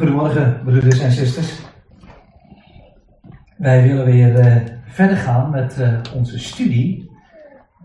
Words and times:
Goedemorgen, 0.00 0.60
broeders 0.64 1.00
en 1.00 1.10
zusters. 1.10 1.60
Wij 3.56 3.82
willen 3.82 4.04
weer 4.04 4.38
uh, 4.38 4.56
verder 4.86 5.16
gaan 5.16 5.50
met 5.50 5.78
uh, 5.78 6.00
onze 6.14 6.38
studie, 6.38 7.10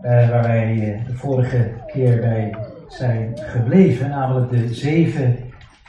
uh, 0.02 0.30
waar 0.30 0.42
wij 0.42 1.02
de 1.06 1.14
vorige 1.14 1.82
keer 1.86 2.20
bij 2.20 2.56
zijn 2.88 3.38
gebleven, 3.38 4.08
namelijk 4.08 4.50
de 4.50 4.74
zeven 4.74 5.36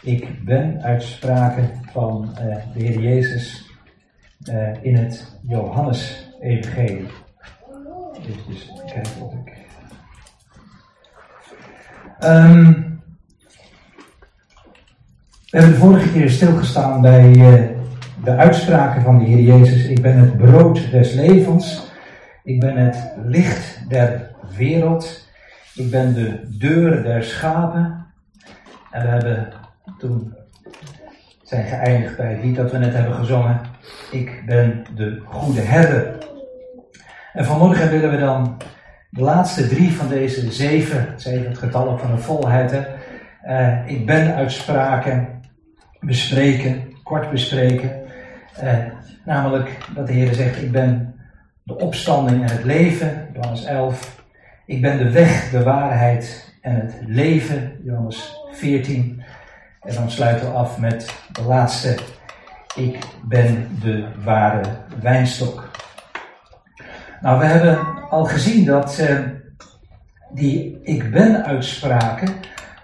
ik 0.02 0.46
ben 0.46 0.82
uitspraken 0.82 1.70
van 1.92 2.30
de 2.74 2.84
Heer 2.84 3.00
Jezus 3.00 3.72
in 4.82 4.96
het 4.96 5.40
Johannes-evangelie. 5.42 7.08
Even 8.22 8.86
kijken 8.86 9.22
of 9.22 9.34
ik. 9.34 9.54
Um, 12.24 12.97
we 15.48 15.58
hebben 15.58 15.76
de 15.76 15.86
vorige 15.86 16.12
keer 16.12 16.30
stilgestaan 16.30 17.02
bij 17.02 17.36
uh, 17.36 17.54
de 18.24 18.36
uitspraken 18.36 19.02
van 19.02 19.20
de 19.20 19.26
Heer 19.26 19.44
Jezus. 19.44 19.86
Ik 19.86 20.02
ben 20.02 20.18
het 20.18 20.38
brood 20.38 20.92
des 20.92 21.14
levens. 21.14 21.92
Ik 22.44 22.60
ben 22.60 22.78
het 22.78 23.12
licht 23.26 23.90
der 23.90 24.32
wereld. 24.58 25.28
Ik 25.76 25.92
ben 25.92 26.14
de 26.14 26.58
deur 26.58 27.04
der 27.04 27.24
schapen. 27.24 28.06
En 28.92 29.02
we 29.02 29.08
hebben 29.08 29.48
toen 29.98 30.36
zijn 31.44 31.66
geëindigd 31.66 32.18
bij 32.18 32.34
het 32.34 32.44
lied 32.44 32.56
dat 32.56 32.72
we 32.72 32.78
net 32.78 32.94
hebben 32.94 33.14
gezongen. 33.14 33.62
Ik 34.12 34.44
ben 34.46 34.84
de 34.96 35.22
goede 35.26 35.62
herder. 35.62 36.18
En 37.34 37.46
vanmorgen 37.46 37.90
willen 37.90 38.12
we 38.12 38.18
dan 38.18 38.58
de 39.10 39.22
laatste 39.22 39.68
drie 39.68 39.92
van 39.92 40.08
deze 40.08 40.52
zeven, 40.52 41.14
zeven 41.16 41.50
het 41.50 41.58
getal 41.58 41.90
ook 41.90 42.00
van 42.00 42.16
de 42.16 42.22
volheid, 42.22 42.72
hè, 42.72 42.82
uh, 43.48 43.90
ik 43.90 44.06
ben 44.06 44.36
uitspraken 44.36 45.37
bespreken, 46.00 46.94
kort 47.04 47.32
bespreken. 47.32 48.02
Uh, 48.64 48.78
namelijk 49.26 49.78
dat 49.96 50.08
de 50.08 50.14
Heer 50.14 50.34
zegt: 50.34 50.62
Ik 50.62 50.72
ben 50.72 51.16
de 51.64 51.78
opstanding 51.78 52.42
en 52.42 52.56
het 52.56 52.64
leven, 52.64 53.28
Johannes 53.34 53.64
11. 53.64 54.24
Ik 54.66 54.82
ben 54.82 54.98
de 54.98 55.12
weg, 55.12 55.50
de 55.50 55.64
waarheid 55.64 56.54
en 56.62 56.76
het 56.76 56.96
leven, 57.06 57.72
Johannes 57.84 58.36
14. 58.52 59.24
En 59.82 59.94
dan 59.94 60.12
sluiten 60.12 60.52
we 60.52 60.58
af 60.58 60.80
met 60.80 61.14
de 61.32 61.42
laatste: 61.42 61.96
Ik 62.76 62.98
ben 63.24 63.68
de 63.82 64.08
ware 64.24 64.64
wijnstok. 65.02 65.70
Nou, 67.22 67.40
we 67.40 67.46
hebben 67.46 67.80
al 68.10 68.26
gezien 68.26 68.66
dat 68.66 69.00
uh, 69.00 69.20
die 70.30 70.80
ik 70.84 71.12
ben 71.12 71.46
uitspraken 71.46 72.28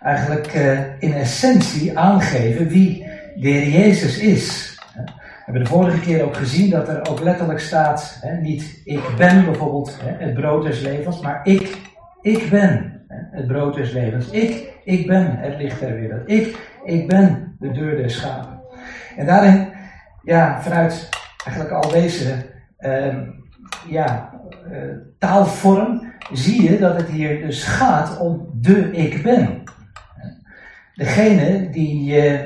eigenlijk 0.02 0.55
uh, 0.55 0.80
in 1.00 1.14
essentie 1.14 1.98
aangeven 1.98 2.67
wie 2.67 3.03
de 3.36 3.72
Jezus 3.72 4.20
is. 4.20 4.78
We 4.95 5.52
hebben 5.52 5.64
de 5.64 5.70
vorige 5.70 6.00
keer 6.00 6.23
ook 6.23 6.36
gezien 6.36 6.70
dat 6.70 6.88
er 6.88 7.09
ook 7.09 7.20
letterlijk 7.20 7.59
staat, 7.59 8.17
hè, 8.22 8.42
niet 8.42 8.81
ik 8.86 9.02
ben 9.17 9.45
bijvoorbeeld 9.45 9.98
hè, 10.02 10.26
het 10.26 10.34
brood 10.34 10.64
des 10.64 10.80
levens, 10.80 11.22
maar 11.22 11.39
ik, 11.44 11.78
ik 12.22 12.50
ben 12.50 13.04
hè, 13.08 13.38
het 13.38 13.48
brood 13.48 13.76
des 13.76 13.92
levens. 13.92 14.30
Ik, 14.30 14.73
ik 14.84 15.08
ben 15.08 15.38
het 15.38 15.58
licht 15.58 15.80
der 15.80 16.00
wereld. 16.00 16.30
Ik, 16.30 16.58
ik 16.84 17.08
ben 17.08 17.56
de 17.59 17.72
deur 17.72 17.98
des 17.98 18.16
schapen. 18.16 18.61
En 19.17 19.26
daarin, 19.26 19.67
ja, 20.23 20.61
vanuit 20.61 21.09
eigenlijk 21.45 21.84
al 21.84 21.92
deze 21.92 22.36
uh, 22.80 23.17
ja, 23.88 24.31
uh, 24.72 24.78
taalvorm, 25.20 26.14
zie 26.31 26.72
je 26.72 26.80
dat 26.80 26.95
het 26.95 27.09
hier 27.09 27.42
dus 27.42 27.64
gaat 27.64 28.20
om 28.20 28.50
de 28.54 28.92
ik 28.92 29.23
ben. 29.23 29.64
Degene 30.94 31.70
die 31.70 32.23
uh, 32.23 32.39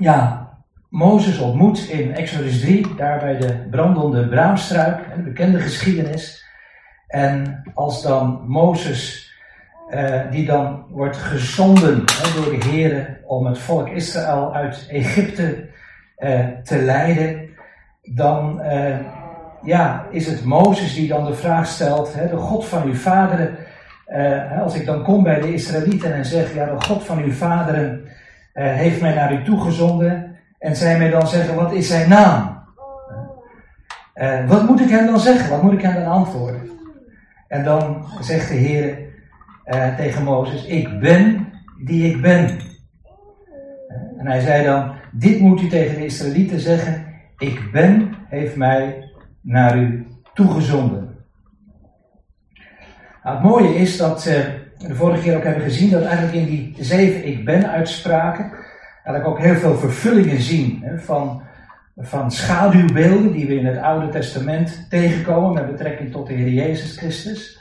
ja, 0.00 0.48
Mozes 0.88 1.38
ontmoet 1.38 1.88
in 1.88 2.14
Exodus 2.14 2.60
3, 2.60 2.94
daar 2.94 3.18
bij 3.18 3.36
de 3.36 3.66
brandende 3.70 4.28
braamstruik, 4.28 4.98
een 5.14 5.24
bekende 5.24 5.60
geschiedenis. 5.60 6.44
En 7.06 7.62
als 7.74 8.02
dan 8.02 8.44
Mozes, 8.46 9.32
uh, 9.90 10.20
die 10.30 10.46
dan 10.46 10.84
wordt 10.90 11.16
gezonden 11.16 12.04
hè, 12.22 12.42
door 12.42 12.58
de 12.58 12.66
Heer 12.66 13.20
om 13.26 13.46
het 13.46 13.58
volk 13.58 13.88
Israël 13.88 14.54
uit 14.54 14.86
Egypte 14.90 15.68
uh, 16.18 16.46
te 16.62 16.78
leiden, 16.78 17.48
dan 18.02 18.60
uh, 18.62 18.96
ja, 19.62 20.06
is 20.10 20.26
het 20.26 20.44
Mozes 20.44 20.94
die 20.94 21.08
dan 21.08 21.24
de 21.24 21.34
vraag 21.34 21.66
stelt, 21.66 22.14
hè, 22.14 22.28
de 22.28 22.36
God 22.36 22.66
van 22.66 22.82
uw 22.82 22.94
vaderen, 22.94 23.56
als 24.60 24.74
ik 24.74 24.86
dan 24.86 25.02
kom 25.02 25.22
bij 25.22 25.40
de 25.40 25.52
Israëlieten 25.52 26.14
en 26.14 26.24
zeg, 26.24 26.54
ja, 26.54 26.64
de 26.64 26.84
God 26.84 27.04
van 27.04 27.18
uw 27.18 27.32
vaderen 27.32 28.08
heeft 28.52 29.00
mij 29.00 29.14
naar 29.14 29.32
u 29.32 29.44
toegezonden 29.44 30.36
en 30.58 30.76
zij 30.76 30.98
mij 30.98 31.10
dan 31.10 31.28
zeggen, 31.28 31.54
wat 31.54 31.72
is 31.72 31.88
zijn 31.88 32.08
naam? 32.08 32.58
Uh, 34.14 34.48
wat 34.48 34.68
moet 34.68 34.80
ik 34.80 34.88
hem 34.88 35.06
dan 35.06 35.20
zeggen? 35.20 35.50
Wat 35.50 35.62
moet 35.62 35.72
ik 35.72 35.82
hem 35.82 35.94
dan 35.94 36.12
antwoorden? 36.12 36.70
En 37.48 37.64
dan 37.64 38.04
zegt 38.20 38.48
de 38.48 38.54
Heer 38.54 38.98
uh, 39.66 39.96
tegen 39.96 40.24
Mozes, 40.24 40.64
ik 40.64 41.00
ben 41.00 41.48
die 41.84 42.14
ik 42.14 42.20
ben. 42.20 42.58
En 44.18 44.26
hij 44.26 44.40
zei 44.40 44.64
dan, 44.64 44.92
dit 45.12 45.40
moet 45.40 45.62
u 45.62 45.68
tegen 45.68 45.94
de 45.94 46.04
Israëlieten 46.04 46.60
zeggen, 46.60 47.06
ik 47.38 47.70
ben 47.72 48.14
heeft 48.28 48.56
mij 48.56 49.10
naar 49.40 49.78
u 49.78 50.06
toegezonden. 50.34 51.16
Nou, 53.22 53.36
het 53.36 53.44
mooie 53.44 53.74
is 53.74 53.96
dat 53.96 54.22
de 54.88 54.94
vorige 54.94 55.22
keer 55.22 55.36
ook 55.36 55.44
hebben 55.44 55.62
gezien 55.62 55.90
dat 55.90 56.02
eigenlijk 56.02 56.34
in 56.34 56.46
die 56.46 56.74
zeven 56.78 57.26
ik 57.26 57.44
ben 57.44 57.70
uitspraken, 57.70 58.50
eigenlijk 59.04 59.26
ook 59.26 59.44
heel 59.44 59.54
veel 59.54 59.76
vervullingen 59.76 60.40
zien 60.40 60.80
hè, 60.82 60.98
van, 60.98 61.42
van 61.96 62.30
schaduwbeelden 62.30 63.32
die 63.32 63.46
we 63.46 63.54
in 63.54 63.66
het 63.66 63.78
Oude 63.78 64.08
Testament 64.08 64.86
tegenkomen 64.88 65.52
met 65.52 65.70
betrekking 65.70 66.12
tot 66.12 66.26
de 66.26 66.32
Heer 66.32 66.48
Jezus 66.48 66.96
Christus. 66.96 67.60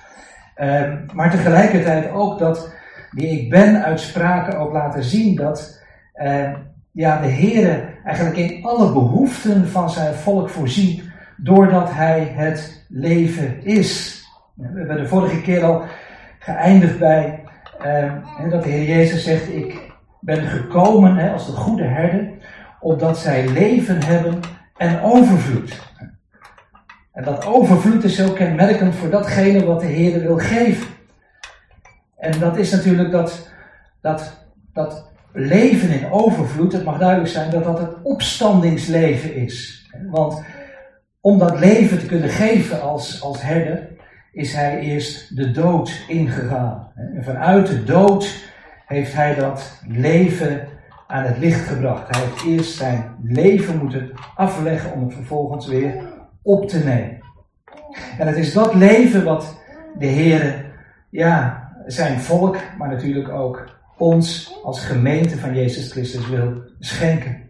Uh, 0.58 0.94
maar 1.13 1.31
tegelijkertijd 1.31 2.12
ook 2.12 2.40
dat 2.40 2.74
die 3.12 3.41
ik 3.41 3.50
ben 3.50 3.84
uitspraken 3.84 4.58
ook 4.58 4.74
laten 4.74 5.03
zien 5.03 5.35
dat 5.35 5.81
uh, 6.16 6.50
ja, 6.91 7.22
de 7.22 7.28
Heer 7.28 7.97
eigenlijk 8.06 8.38
in 8.38 8.66
alle 8.66 8.94
behoeften 8.94 9.68
van 9.68 9.90
zijn 9.90 10.13
volk 10.13 10.50
voorziet 10.50 11.03
doordat 11.38 11.94
hij 11.94 12.34
het 12.35 12.85
leven 12.90 13.63
is. 13.63 14.24
We 14.56 14.78
hebben 14.78 14.97
de 14.97 15.08
vorige 15.08 15.41
keer 15.41 15.63
al 15.63 15.84
geëindigd 16.39 17.00
bij 17.00 17.44
uh, 17.85 18.13
dat 18.50 18.63
de 18.63 18.69
Heer 18.69 18.95
Jezus 18.95 19.23
zegt: 19.23 19.50
Ik 19.53 19.91
ben 20.19 20.47
gekomen 20.47 21.16
hè, 21.16 21.31
als 21.31 21.45
de 21.45 21.51
goede 21.51 21.83
herder, 21.83 22.29
opdat 22.79 23.17
zij 23.17 23.47
leven 23.47 24.03
hebben 24.03 24.39
en 24.78 25.01
overvloed. 25.01 25.81
En 27.11 27.23
dat 27.23 27.45
overvloed 27.45 28.03
is 28.03 28.16
zo 28.16 28.31
kenmerkend 28.31 28.95
voor 28.95 29.09
datgene 29.09 29.66
wat 29.66 29.79
de 29.79 29.85
Heer 29.85 30.22
wil 30.22 30.38
geven. 30.38 30.88
En 32.17 32.39
dat 32.39 32.57
is 32.57 32.72
natuurlijk 32.72 33.11
dat, 33.11 33.49
dat, 34.01 34.45
dat 34.73 35.11
leven 35.33 35.89
in 35.89 36.11
overvloed, 36.11 36.72
het 36.72 36.83
mag 36.83 36.97
duidelijk 36.97 37.29
zijn 37.29 37.51
dat 37.51 37.63
dat 37.63 37.79
het 37.79 37.95
opstandingsleven 38.03 39.35
is. 39.35 39.88
Want 40.09 40.44
om 41.22 41.39
dat 41.39 41.59
leven 41.59 41.99
te 41.99 42.05
kunnen 42.05 42.29
geven 42.29 42.81
als, 42.81 43.22
als 43.22 43.41
herder, 43.41 43.88
is 44.31 44.53
hij 44.53 44.79
eerst 44.79 45.35
de 45.35 45.51
dood 45.51 46.03
ingegaan. 46.07 46.91
En 46.95 47.23
vanuit 47.23 47.67
de 47.67 47.84
dood 47.84 48.51
heeft 48.85 49.13
hij 49.13 49.35
dat 49.35 49.81
leven 49.88 50.67
aan 51.07 51.23
het 51.23 51.38
licht 51.38 51.67
gebracht. 51.67 52.16
Hij 52.16 52.25
heeft 52.25 52.45
eerst 52.45 52.75
zijn 52.75 53.16
leven 53.23 53.78
moeten 53.78 54.12
afleggen 54.35 54.94
om 54.94 55.03
het 55.03 55.13
vervolgens 55.13 55.67
weer 55.67 55.94
op 56.41 56.67
te 56.67 56.84
nemen. 56.84 57.17
En 58.17 58.28
het 58.28 58.38
is 58.38 58.53
dat 58.53 58.73
leven 58.73 59.23
wat 59.23 59.62
de 59.97 60.06
Heer, 60.06 60.66
ja, 61.09 61.67
zijn 61.85 62.19
volk, 62.19 62.57
maar 62.78 62.90
natuurlijk 62.90 63.29
ook 63.29 63.78
ons 63.97 64.57
als 64.63 64.85
gemeente 64.85 65.38
van 65.38 65.56
Jezus 65.56 65.91
Christus 65.91 66.29
wil 66.29 66.61
schenken. 66.79 67.48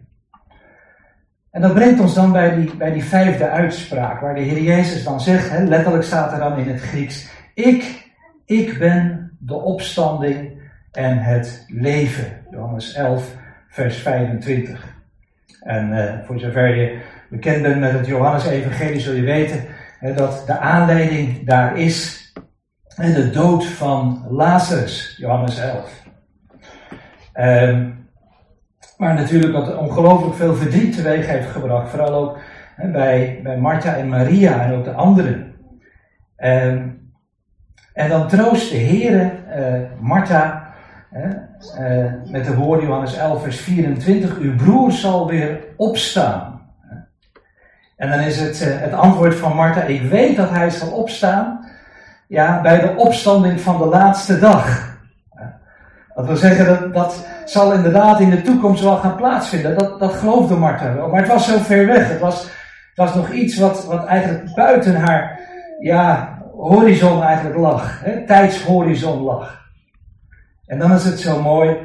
En 1.50 1.60
dat 1.60 1.74
brengt 1.74 2.00
ons 2.00 2.14
dan 2.14 2.32
bij 2.32 2.56
die, 2.56 2.76
bij 2.76 2.92
die 2.92 3.04
vijfde 3.04 3.48
uitspraak, 3.48 4.20
waar 4.20 4.34
de 4.34 4.40
Heer 4.40 4.62
Jezus 4.62 5.04
dan 5.04 5.20
zegt, 5.20 5.50
hè, 5.50 5.64
letterlijk 5.64 6.04
staat 6.04 6.32
er 6.32 6.38
dan 6.38 6.58
in 6.58 6.68
het 6.68 6.80
Grieks, 6.80 7.28
ik, 7.54 8.10
ik 8.44 8.78
ben 8.78 9.32
de 9.38 9.54
opstanding 9.54 10.62
en 10.92 11.18
het 11.18 11.64
leven. 11.68 12.26
Johannes 12.50 12.94
11, 12.94 13.34
vers 13.68 13.96
25. 13.96 14.98
En 15.60 15.92
uh, 15.92 16.26
voor 16.26 16.38
zover 16.38 16.76
je 16.76 17.00
bekend 17.30 17.62
bent 17.62 17.80
met 17.80 17.92
het 17.92 18.06
Johannes-evangelie, 18.06 19.00
zul 19.00 19.14
je 19.14 19.22
weten 19.22 19.64
hè, 19.98 20.14
dat 20.14 20.42
de 20.46 20.58
aanleiding 20.58 21.46
daar 21.46 21.78
is 21.78 22.32
en 22.96 23.12
de 23.12 23.30
dood 23.30 23.64
van 23.64 24.26
Lazarus, 24.28 25.16
Johannes 25.18 25.58
11. 25.58 26.02
Um, 27.34 27.99
maar 29.00 29.14
natuurlijk 29.14 29.52
dat 29.52 29.76
ongelooflijk 29.76 30.34
veel 30.34 30.54
verdriet 30.54 30.94
teweeg 30.94 31.26
heeft 31.26 31.50
gebracht. 31.50 31.90
Vooral 31.90 32.14
ook 32.14 32.38
hè, 32.76 32.90
bij, 32.90 33.40
bij 33.42 33.56
Martha 33.56 33.94
en 33.94 34.08
Maria 34.08 34.62
en 34.62 34.72
ook 34.72 34.84
de 34.84 34.92
anderen. 34.92 35.54
Um, 36.36 37.10
en 37.92 38.08
dan 38.08 38.28
troost 38.28 38.70
de 38.70 38.76
Heer 38.76 39.32
uh, 39.56 39.78
Martha 40.00 40.72
uh, 41.12 42.12
met 42.24 42.44
de 42.44 42.54
woorden 42.54 42.86
Johannes 42.86 43.16
11, 43.16 43.42
vers 43.42 43.60
24, 43.60 44.38
uw 44.38 44.56
broer 44.56 44.92
zal 44.92 45.26
weer 45.26 45.60
opstaan. 45.76 46.60
En 47.96 48.10
dan 48.10 48.20
is 48.20 48.40
het, 48.40 48.62
uh, 48.62 48.80
het 48.80 48.92
antwoord 48.92 49.34
van 49.34 49.56
Martha, 49.56 49.82
ik 49.82 50.02
weet 50.02 50.36
dat 50.36 50.50
hij 50.50 50.70
zal 50.70 50.90
opstaan, 50.90 51.70
ja, 52.28 52.60
bij 52.60 52.80
de 52.80 52.96
opstanding 52.96 53.60
van 53.60 53.78
de 53.78 53.86
laatste 53.86 54.38
dag. 54.38 54.88
Dat 56.14 56.26
wil 56.26 56.36
zeggen, 56.36 56.92
dat 56.92 57.26
zal 57.44 57.72
inderdaad 57.72 58.20
in 58.20 58.30
de 58.30 58.42
toekomst 58.42 58.82
wel 58.82 58.96
gaan 58.96 59.16
plaatsvinden. 59.16 59.78
Dat, 59.78 60.00
dat 60.00 60.12
geloofde 60.12 60.54
Martha 60.54 60.94
wel. 60.94 61.08
Maar 61.08 61.20
het 61.20 61.30
was 61.30 61.48
zo 61.48 61.58
ver 61.58 61.86
weg. 61.86 62.08
Het 62.08 62.20
was, 62.20 62.42
het 62.42 62.96
was 62.96 63.14
nog 63.14 63.30
iets 63.30 63.56
wat, 63.56 63.86
wat 63.86 64.04
eigenlijk 64.04 64.54
buiten 64.54 64.94
haar 64.94 65.40
ja, 65.80 66.38
horizon 66.56 67.22
eigenlijk 67.22 67.56
lag. 67.56 68.00
Hè? 68.04 68.26
Tijdshorizon 68.26 69.22
lag. 69.22 69.68
En 70.66 70.78
dan 70.78 70.92
is 70.92 71.04
het 71.04 71.20
zo 71.20 71.42
mooi 71.42 71.76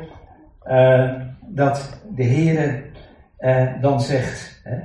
uh, 0.68 1.12
dat 1.42 2.00
de 2.16 2.24
Heer 2.24 2.84
uh, 3.40 3.68
dan 3.82 4.02
zegt: 4.02 4.62
hè, 4.64 4.76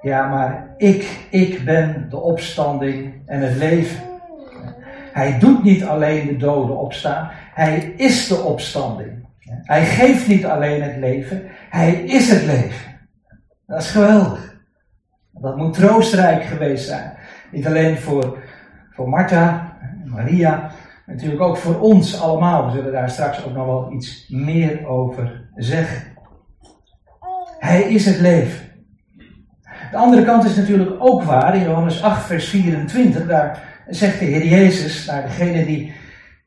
Ja, 0.00 0.28
maar 0.28 0.74
ik, 0.76 1.26
ik 1.30 1.64
ben 1.64 2.06
de 2.10 2.20
opstanding 2.20 3.14
en 3.26 3.40
het 3.40 3.56
leven. 3.56 4.00
Hij 5.12 5.38
doet 5.38 5.62
niet 5.62 5.84
alleen 5.84 6.26
de 6.26 6.36
doden 6.36 6.78
opstaan, 6.78 7.30
hij 7.54 7.92
is 7.96 8.28
de 8.28 8.36
opstanding. 8.36 9.17
Hij 9.48 9.84
geeft 9.84 10.28
niet 10.28 10.44
alleen 10.44 10.82
het 10.82 10.96
leven, 10.96 11.42
hij 11.70 11.92
is 11.92 12.30
het 12.30 12.42
leven. 12.42 12.96
Dat 13.66 13.82
is 13.82 13.90
geweldig. 13.90 14.56
Dat 15.32 15.56
moet 15.56 15.74
troostrijk 15.74 16.44
geweest 16.44 16.86
zijn. 16.86 17.16
Niet 17.52 17.66
alleen 17.66 17.98
voor, 17.98 18.38
voor 18.90 19.08
Martha, 19.08 19.76
Maria, 20.04 20.70
natuurlijk 21.06 21.42
ook 21.42 21.56
voor 21.56 21.80
ons 21.80 22.20
allemaal. 22.20 22.66
We 22.66 22.76
zullen 22.76 22.92
daar 22.92 23.10
straks 23.10 23.44
ook 23.44 23.54
nog 23.54 23.66
wel 23.66 23.92
iets 23.92 24.28
meer 24.28 24.86
over 24.86 25.48
zeggen. 25.54 26.02
Hij 27.58 27.82
is 27.82 28.06
het 28.06 28.20
leven. 28.20 28.66
De 29.90 29.96
andere 29.96 30.24
kant 30.24 30.44
is 30.44 30.56
natuurlijk 30.56 30.96
ook 30.98 31.22
waar. 31.22 31.56
In 31.56 31.62
Johannes 31.62 32.02
8, 32.02 32.26
vers 32.26 32.48
24, 32.48 33.26
daar 33.26 33.62
zegt 33.86 34.18
de 34.18 34.24
Heer 34.24 34.46
Jezus 34.46 35.06
naar 35.06 35.22
degene 35.22 35.64
die, 35.64 35.92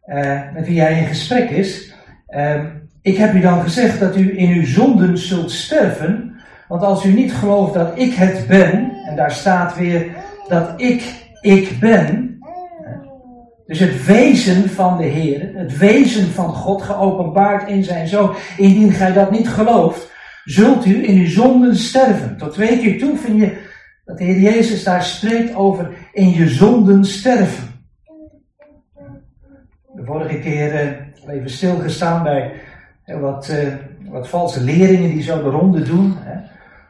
uh, 0.06 0.54
met 0.54 0.68
wie 0.68 0.82
hij 0.82 1.00
in 1.00 1.06
gesprek 1.06 1.50
is. 1.50 1.94
Uh, 2.30 2.66
ik 3.02 3.18
heb 3.18 3.34
u 3.34 3.40
dan 3.40 3.62
gezegd 3.62 4.00
dat 4.00 4.16
u 4.16 4.38
in 4.38 4.50
uw 4.50 4.66
zonden 4.66 5.18
zult 5.18 5.52
sterven. 5.52 6.36
Want 6.68 6.84
als 6.84 7.06
u 7.06 7.14
niet 7.14 7.34
gelooft 7.34 7.74
dat 7.74 8.00
ik 8.00 8.14
het 8.14 8.48
ben, 8.48 8.92
en 9.06 9.16
daar 9.16 9.32
staat 9.32 9.78
weer 9.78 10.16
dat 10.48 10.74
ik, 10.76 11.04
ik 11.42 11.80
ben. 11.80 12.40
Dus 13.66 13.80
het 13.80 14.06
wezen 14.06 14.70
van 14.70 14.98
de 14.98 15.04
Heer, 15.04 15.52
het 15.54 15.78
wezen 15.78 16.28
van 16.28 16.54
God 16.54 16.82
geopenbaard 16.82 17.70
in 17.70 17.84
zijn 17.84 18.08
zoon. 18.08 18.36
Indien 18.58 18.92
gij 18.92 19.14
dat 19.14 19.32
niet 19.32 19.50
gelooft, 19.50 20.12
zult 20.44 20.86
u 20.86 21.08
in 21.08 21.18
uw 21.18 21.28
zonden 21.28 21.76
sterven. 21.76 22.38
Tot 22.38 22.54
twee 22.54 22.80
keer 22.80 23.00
toe 23.00 23.18
vind 23.18 23.40
je 23.40 23.58
dat 24.06 24.18
de 24.18 24.24
Heer 24.24 24.40
Jezus 24.40 24.84
daar 24.84 25.04
spreekt 25.04 25.56
over 25.56 25.90
in 26.14 26.30
je 26.30 26.50
zonden 26.50 27.06
sterven. 27.06 27.70
De 29.96 30.06
vorige 30.06 30.40
keer 30.40 30.74
uh, 31.28 31.36
even 31.36 31.50
stilgestaan 31.50 32.24
bij 32.24 32.52
wat, 33.20 33.50
uh, 33.50 33.74
wat 34.10 34.30
valse 34.30 34.62
leringen 34.62 35.10
die 35.10 35.24
zo 35.24 35.44
de 35.44 35.50
ronde 35.50 35.82
doen. 35.82 36.18
Hè, 36.20 36.40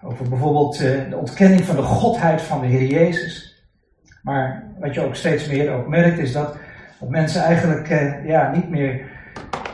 over 0.07 0.29
bijvoorbeeld 0.29 0.77
de 0.77 1.17
ontkenning 1.17 1.61
van 1.61 1.75
de 1.75 1.81
godheid 1.81 2.41
van 2.41 2.61
de 2.61 2.67
Heer 2.67 2.87
Jezus. 2.87 3.63
Maar 4.23 4.63
wat 4.79 4.93
je 4.93 5.01
ook 5.01 5.15
steeds 5.15 5.47
meer 5.47 5.71
ook 5.71 5.87
merkt 5.87 6.19
is 6.19 6.31
dat, 6.31 6.55
mensen 7.09 7.41
eigenlijk 7.41 7.87
ja, 8.25 8.51
niet, 8.51 8.69
meer, 8.69 9.01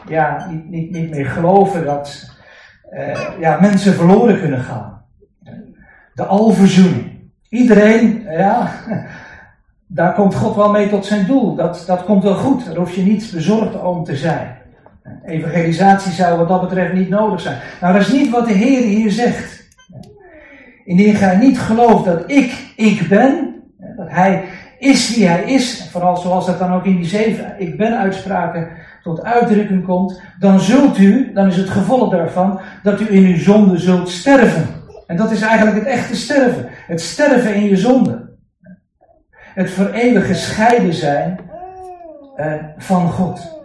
ja, 0.07 0.47
niet, 0.49 0.69
niet, 0.69 0.91
niet 0.91 1.09
meer 1.09 1.25
geloven 1.25 1.85
dat 1.85 2.35
ja, 3.39 3.59
mensen 3.59 3.93
verloren 3.93 4.39
kunnen 4.39 4.59
gaan. 4.59 5.01
De 6.13 6.25
alverzoening. 6.25 7.17
Iedereen, 7.49 8.23
ja, 8.29 8.71
daar 9.87 10.13
komt 10.13 10.35
God 10.35 10.55
wel 10.55 10.71
mee 10.71 10.89
tot 10.89 11.05
zijn 11.05 11.25
doel. 11.25 11.55
Dat, 11.55 11.83
dat 11.87 12.03
komt 12.03 12.23
wel 12.23 12.35
goed. 12.35 12.65
Daar 12.65 12.75
hoef 12.75 12.95
je 12.95 13.01
niet 13.01 13.31
bezorgd 13.33 13.81
om 13.81 14.03
te 14.03 14.15
zijn. 14.15 14.56
Evangelisatie 15.25 16.11
zou 16.11 16.37
wat 16.37 16.47
dat 16.47 16.61
betreft 16.61 16.93
niet 16.93 17.09
nodig 17.09 17.41
zijn. 17.41 17.57
Nou, 17.81 17.93
dat 17.93 18.01
is 18.01 18.11
niet 18.11 18.29
wat 18.29 18.47
de 18.47 18.53
Heer 18.53 18.81
hier 18.81 19.11
zegt. 19.11 19.67
Indien 20.85 21.15
gij 21.15 21.37
niet 21.37 21.59
gelooft 21.59 22.05
dat 22.05 22.23
ik, 22.31 22.73
ik 22.75 23.07
ben, 23.09 23.55
dat 23.97 24.09
Hij 24.09 24.43
is 24.79 25.15
wie 25.15 25.27
Hij 25.27 25.43
is, 25.43 25.87
vooral 25.91 26.17
zoals 26.17 26.45
dat 26.45 26.59
dan 26.59 26.73
ook 26.73 26.85
in 26.85 26.95
die 26.95 27.05
zeven 27.05 27.55
ik 27.57 27.77
ben 27.77 27.97
uitspraken 27.97 28.69
tot 29.03 29.23
uitdrukking 29.23 29.85
komt, 29.85 30.21
dan 30.39 30.59
zult 30.59 30.97
u, 30.97 31.33
dan 31.33 31.47
is 31.47 31.57
het 31.57 31.69
gevolg 31.69 32.11
daarvan, 32.11 32.59
dat 32.83 33.01
u 33.01 33.07
in 33.09 33.25
uw 33.25 33.37
zonde 33.37 33.77
zult 33.77 34.09
sterven. 34.09 34.65
En 35.07 35.17
dat 35.17 35.31
is 35.31 35.41
eigenlijk 35.41 35.77
het 35.77 35.87
echte 35.87 36.15
sterven. 36.15 36.65
Het 36.69 37.01
sterven 37.01 37.55
in 37.55 37.63
je 37.63 37.77
zonde. 37.77 38.29
Het 39.53 39.71
voor 39.71 39.89
eeuwig 39.89 40.27
gescheiden 40.27 40.93
zijn 40.93 41.39
uh, 42.37 42.53
van 42.77 43.09
God. 43.09 43.56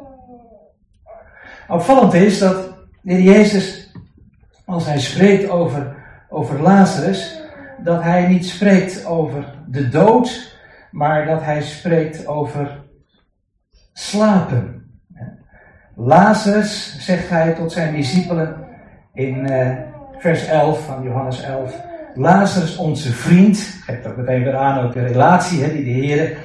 Opvallend 1.73 2.15
is 2.15 2.39
dat 2.39 2.57
de 3.03 3.23
Jezus, 3.23 3.93
als 4.65 4.87
hij 4.87 5.01
spreekt 5.01 5.49
over, 5.51 5.95
over 6.29 6.63
Lazarus, 6.63 7.41
dat 7.83 8.03
hij 8.03 8.27
niet 8.29 8.47
spreekt 8.47 9.07
over 9.07 9.45
de 9.67 9.89
dood, 9.89 10.57
maar 10.91 11.27
dat 11.27 11.43
hij 11.43 11.63
spreekt 11.63 12.27
over 12.27 12.81
slapen. 13.93 14.91
Lazarus, 15.95 16.97
zegt 16.99 17.29
hij 17.29 17.53
tot 17.53 17.73
zijn 17.73 17.95
discipelen 17.95 18.57
in 19.15 19.51
uh, 19.51 19.71
vers 20.19 20.47
11 20.47 20.85
van 20.85 21.03
Johannes 21.03 21.43
11. 21.43 21.81
Lazarus, 22.15 22.77
onze 22.77 23.13
vriend, 23.13 23.59
geeft 23.85 24.07
ook 24.07 24.17
meteen 24.17 24.45
weer 24.45 24.57
aan 24.57 24.85
ook 24.85 24.93
de 24.93 25.07
relatie 25.07 25.63
hè, 25.63 25.73
die 25.73 25.85
de 25.85 26.07
Heer 26.07 26.39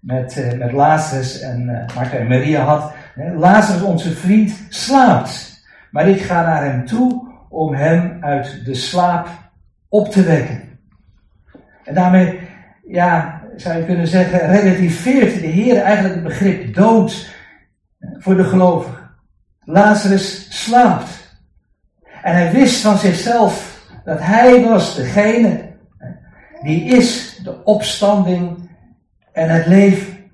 met, 0.00 0.36
uh, 0.36 0.58
met 0.58 0.72
Lazarus 0.72 1.40
en 1.40 1.88
uh, 1.96 2.14
en 2.14 2.28
Maria 2.28 2.64
had. 2.64 2.92
Lazarus, 3.14 3.82
onze 3.82 4.10
vriend, 4.10 4.66
slaapt. 4.68 5.64
Maar 5.90 6.08
ik 6.08 6.20
ga 6.20 6.42
naar 6.42 6.64
hem 6.64 6.86
toe 6.86 7.30
om 7.48 7.74
hem 7.74 8.16
uit 8.20 8.64
de 8.64 8.74
slaap 8.74 9.28
op 9.88 10.08
te 10.08 10.22
wekken. 10.22 10.62
En 11.84 11.94
daarmee, 11.94 12.40
ja, 12.86 13.42
zou 13.56 13.78
je 13.78 13.84
kunnen 13.84 14.08
zeggen, 14.08 14.38
relativeert 14.46 15.40
de 15.40 15.46
Heer 15.46 15.82
eigenlijk 15.82 16.14
het 16.14 16.24
begrip 16.24 16.74
dood 16.74 17.30
voor 18.18 18.36
de 18.36 18.44
gelovigen. 18.44 19.10
Lazarus 19.60 20.46
slaapt. 20.64 21.36
En 22.22 22.34
hij 22.34 22.52
wist 22.52 22.80
van 22.80 22.98
zichzelf 22.98 23.80
dat 24.04 24.18
hij 24.20 24.62
was 24.62 24.96
degene 24.96 25.70
die 26.62 26.84
is 26.84 27.40
de 27.42 27.64
opstanding 27.64 28.70
en 29.32 29.48
het 29.48 29.66
leven. 29.66 30.30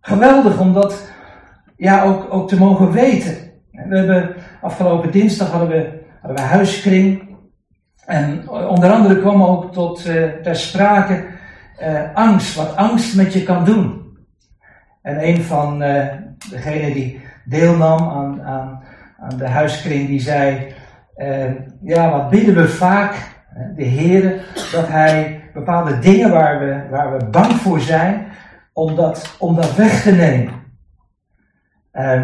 Geweldig 0.00 0.58
om 0.58 0.72
dat 0.72 1.02
ja, 1.76 2.02
ook, 2.02 2.26
ook 2.34 2.48
te 2.48 2.58
mogen 2.58 2.92
weten. 2.92 3.36
We 3.70 3.96
hebben 3.96 4.34
afgelopen 4.60 5.12
dinsdag 5.12 5.50
hadden 5.50 5.68
we, 5.68 6.02
hadden 6.20 6.36
we 6.36 6.48
huiskring. 6.48 7.36
En 8.06 8.48
onder 8.48 8.90
andere 8.90 9.20
kwam 9.20 9.42
ook 9.42 9.72
tot 9.72 10.06
uh, 10.06 10.24
ter 10.24 10.56
sprake 10.56 11.24
uh, 11.82 12.14
angst, 12.14 12.54
wat 12.54 12.76
angst 12.76 13.16
met 13.16 13.32
je 13.32 13.42
kan 13.42 13.64
doen. 13.64 14.04
En 15.02 15.28
een 15.28 15.42
van 15.42 15.82
uh, 15.82 16.04
degenen 16.50 16.92
die 16.92 17.20
deelnam 17.44 18.08
aan, 18.08 18.42
aan, 18.42 18.82
aan 19.18 19.38
de 19.38 19.48
huiskring, 19.48 20.06
die 20.06 20.20
zei, 20.20 20.74
ja, 21.82 22.10
wat 22.10 22.30
bidden 22.30 22.54
we 22.54 22.68
vaak, 22.68 23.14
de 23.76 23.84
Heer, 23.84 24.44
dat 24.72 24.88
Hij 24.88 25.40
bepaalde 25.54 25.98
dingen 25.98 26.30
waar 26.30 26.58
we, 26.58 26.86
waar 26.90 27.18
we 27.18 27.24
bang 27.24 27.52
voor 27.52 27.80
zijn, 27.80 28.26
om 28.72 28.96
dat, 28.96 29.36
om 29.38 29.54
dat 29.54 29.74
weg 29.74 30.02
te 30.02 30.12
nemen. 30.12 30.65
Uh, 31.96 32.22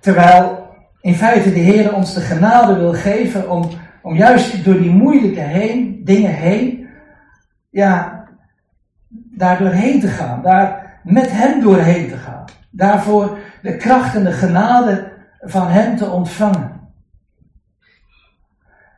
terwijl 0.00 0.68
in 1.00 1.14
feite 1.14 1.52
de 1.52 1.58
Heer 1.58 1.94
ons 1.94 2.14
de 2.14 2.20
genade 2.20 2.78
wil 2.78 2.92
geven 2.92 3.50
om, 3.50 3.70
om 4.02 4.16
juist 4.16 4.64
door 4.64 4.78
die 4.78 4.90
moeilijke 4.90 5.40
heen, 5.40 6.00
dingen 6.04 6.34
heen, 6.34 6.88
ja, 7.70 8.24
daar 9.36 9.58
doorheen 9.58 10.00
te 10.00 10.08
gaan, 10.08 10.42
daar 10.42 10.98
met 11.02 11.30
Hem 11.30 11.60
doorheen 11.60 12.08
te 12.08 12.16
gaan. 12.16 12.44
Daarvoor 12.70 13.38
de 13.62 13.76
kracht 13.76 14.14
en 14.14 14.24
de 14.24 14.32
genade 14.32 15.12
van 15.40 15.68
Hem 15.68 15.96
te 15.96 16.10
ontvangen. 16.10 16.72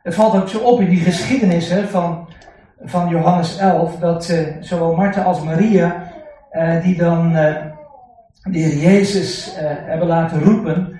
Het 0.03 0.15
valt 0.15 0.35
ook 0.35 0.49
zo 0.49 0.59
op 0.59 0.79
in 0.79 0.89
die 0.89 1.01
geschiedenis 1.01 1.69
hè, 1.69 1.87
van, 1.87 2.29
van 2.81 3.09
Johannes 3.09 3.57
11, 3.57 3.95
dat 3.95 4.29
uh, 4.29 4.47
zowel 4.59 4.95
Martha 4.95 5.21
als 5.21 5.43
Maria, 5.43 6.11
uh, 6.51 6.81
die 6.83 6.97
dan 6.97 7.35
uh, 7.35 7.55
de 8.51 8.59
Heer 8.59 8.77
Jezus 8.77 9.51
hebben 9.85 10.07
laten 10.07 10.43
roepen, 10.43 10.99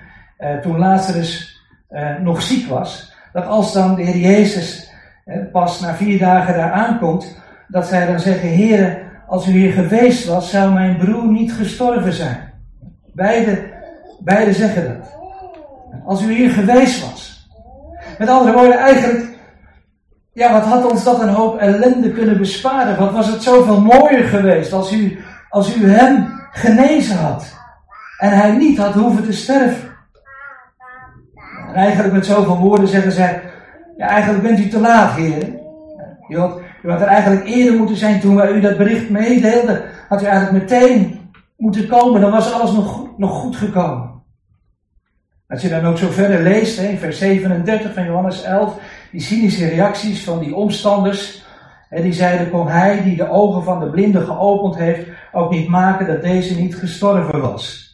toen 0.62 0.78
Lazarus 0.78 1.62
nog 2.22 2.42
ziek 2.42 2.68
was, 2.68 3.14
dat 3.32 3.46
als 3.46 3.72
dan 3.72 3.94
de 3.94 4.02
Heer 4.02 4.32
Jezus 4.32 4.92
pas 5.52 5.80
na 5.80 5.94
vier 5.94 6.18
dagen 6.18 6.54
daar 6.54 6.72
aankomt, 6.72 7.36
dat 7.68 7.86
zij 7.86 8.06
dan 8.06 8.20
zeggen, 8.20 8.48
Heer, 8.48 9.06
als 9.26 9.46
u 9.46 9.50
hier 9.50 9.72
geweest 9.72 10.26
was, 10.26 10.50
zou 10.50 10.72
mijn 10.72 10.96
broer 10.96 11.26
niet 11.26 11.52
gestorven 11.52 12.12
zijn. 12.12 12.52
Beide, 13.12 13.70
beide 14.20 14.52
zeggen 14.52 14.84
dat. 14.84 15.16
Als 16.04 16.22
u 16.22 16.34
hier 16.34 16.50
geweest 16.50 17.00
was. 17.10 17.48
Met 18.18 18.28
andere 18.28 18.52
woorden, 18.52 18.78
eigenlijk, 18.78 19.28
ja, 20.32 20.52
wat 20.52 20.64
had 20.64 20.90
ons 20.90 21.04
dat 21.04 21.20
een 21.20 21.28
hoop 21.28 21.58
ellende 21.58 22.12
kunnen 22.12 22.38
besparen? 22.38 22.98
Wat 22.98 23.12
was 23.12 23.26
het 23.26 23.42
zoveel 23.42 23.80
mooier 23.80 24.24
geweest 24.24 24.72
als 24.72 24.92
u, 24.92 25.18
als 25.48 25.76
u 25.76 25.90
hem 25.90 26.37
genezen 26.50 27.16
had. 27.16 27.56
En 28.18 28.30
hij 28.30 28.56
niet 28.56 28.78
had 28.78 28.94
hoeven 28.94 29.24
te 29.24 29.32
sterven. 29.32 29.88
En 31.68 31.74
eigenlijk 31.74 32.14
met 32.14 32.26
zoveel 32.26 32.58
woorden 32.58 32.88
zeggen 32.88 33.12
zij, 33.12 33.42
ja, 33.96 34.06
eigenlijk 34.06 34.42
bent 34.42 34.58
u 34.58 34.68
te 34.68 34.80
laat, 34.80 35.12
heer. 35.12 35.56
U 36.28 36.38
had, 36.38 36.60
u 36.82 36.90
had 36.90 37.00
er 37.00 37.06
eigenlijk 37.06 37.46
eerder 37.46 37.74
moeten 37.74 37.96
zijn 37.96 38.20
toen 38.20 38.34
wij 38.34 38.52
u 38.52 38.60
dat 38.60 38.76
bericht 38.76 39.10
meedeelden. 39.10 39.82
Had 40.08 40.22
u 40.22 40.24
eigenlijk 40.24 40.62
meteen 40.62 41.18
moeten 41.56 41.86
komen, 41.86 42.20
dan 42.20 42.30
was 42.30 42.52
alles 42.52 42.72
nog 42.72 42.86
goed, 42.86 43.18
nog 43.18 43.30
goed 43.30 43.56
gekomen. 43.56 44.22
Als 45.48 45.62
je 45.62 45.68
dan 45.68 45.84
ook 45.84 45.98
zo 45.98 46.10
verder 46.10 46.42
leest, 46.42 46.78
hè, 46.78 46.96
vers 46.96 47.18
37 47.18 47.94
van 47.94 48.04
Johannes 48.04 48.42
11, 48.42 48.78
die 49.10 49.20
cynische 49.20 49.68
reacties 49.68 50.24
van 50.24 50.38
die 50.38 50.54
omstanders, 50.54 51.44
hè, 51.88 52.02
die 52.02 52.12
zeiden, 52.12 52.50
kon 52.50 52.68
hij 52.68 53.02
die 53.02 53.16
de 53.16 53.30
ogen 53.30 53.62
van 53.62 53.80
de 53.80 53.90
blinde 53.90 54.20
geopend 54.20 54.76
heeft, 54.76 55.06
ook 55.32 55.50
niet 55.50 55.68
maken 55.68 56.06
dat 56.06 56.22
deze 56.22 56.60
niet 56.60 56.76
gestorven 56.76 57.40
was. 57.40 57.86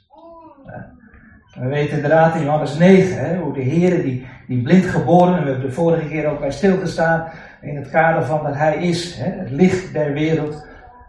We 1.55 1.67
weten 1.69 1.97
inderdaad 1.97 2.35
in 2.35 2.43
Johannes 2.43 2.79
9 2.79 3.19
hè, 3.19 3.37
hoe 3.37 3.53
de 3.53 3.61
Heer 3.61 4.03
die, 4.03 4.27
die 4.47 4.63
blind 4.63 4.85
geboren, 4.85 5.37
en 5.37 5.45
we 5.45 5.51
hebben 5.51 5.69
de 5.69 5.75
vorige 5.75 6.09
keer 6.09 6.27
ook 6.27 6.41
bij 6.41 6.51
stilgestaan, 6.51 7.29
in 7.61 7.77
het 7.77 7.91
kader 7.91 8.25
van 8.25 8.43
dat 8.43 8.55
Hij 8.55 8.77
is, 8.77 9.15
hè, 9.15 9.31
het 9.31 9.51
licht 9.51 9.93
der 9.93 10.13
wereld, 10.13 10.67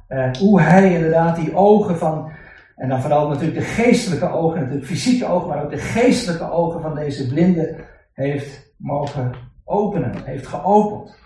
eh, 0.07 0.31
hoe 0.39 0.61
Hij 0.61 0.93
inderdaad 0.93 1.35
die 1.35 1.55
ogen 1.55 1.97
van, 1.97 2.31
en 2.75 2.89
dan 2.89 3.01
vooral 3.01 3.27
natuurlijk 3.27 3.57
de 3.57 3.63
geestelijke 3.65 4.31
ogen, 4.31 4.59
natuurlijk 4.59 4.85
fysieke 4.85 5.25
ogen, 5.25 5.47
maar 5.47 5.63
ook 5.63 5.71
de 5.71 5.77
geestelijke 5.77 6.51
ogen 6.51 6.81
van 6.81 6.95
deze 6.95 7.27
blinde 7.27 7.75
heeft 8.13 8.73
mogen 8.77 9.31
openen, 9.63 10.11
heeft 10.23 10.47
geopend. 10.47 11.24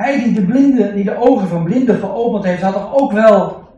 Hij 0.00 0.22
die 0.24 0.32
de, 0.32 0.44
blinde, 0.44 0.94
die 0.94 1.04
de 1.04 1.16
ogen 1.16 1.48
van 1.48 1.64
blinden 1.64 1.98
geopend 1.98 2.44
heeft, 2.44 2.62
had 2.62 2.72
toch 2.72 2.94
ook 2.94 3.12
wel 3.12 3.68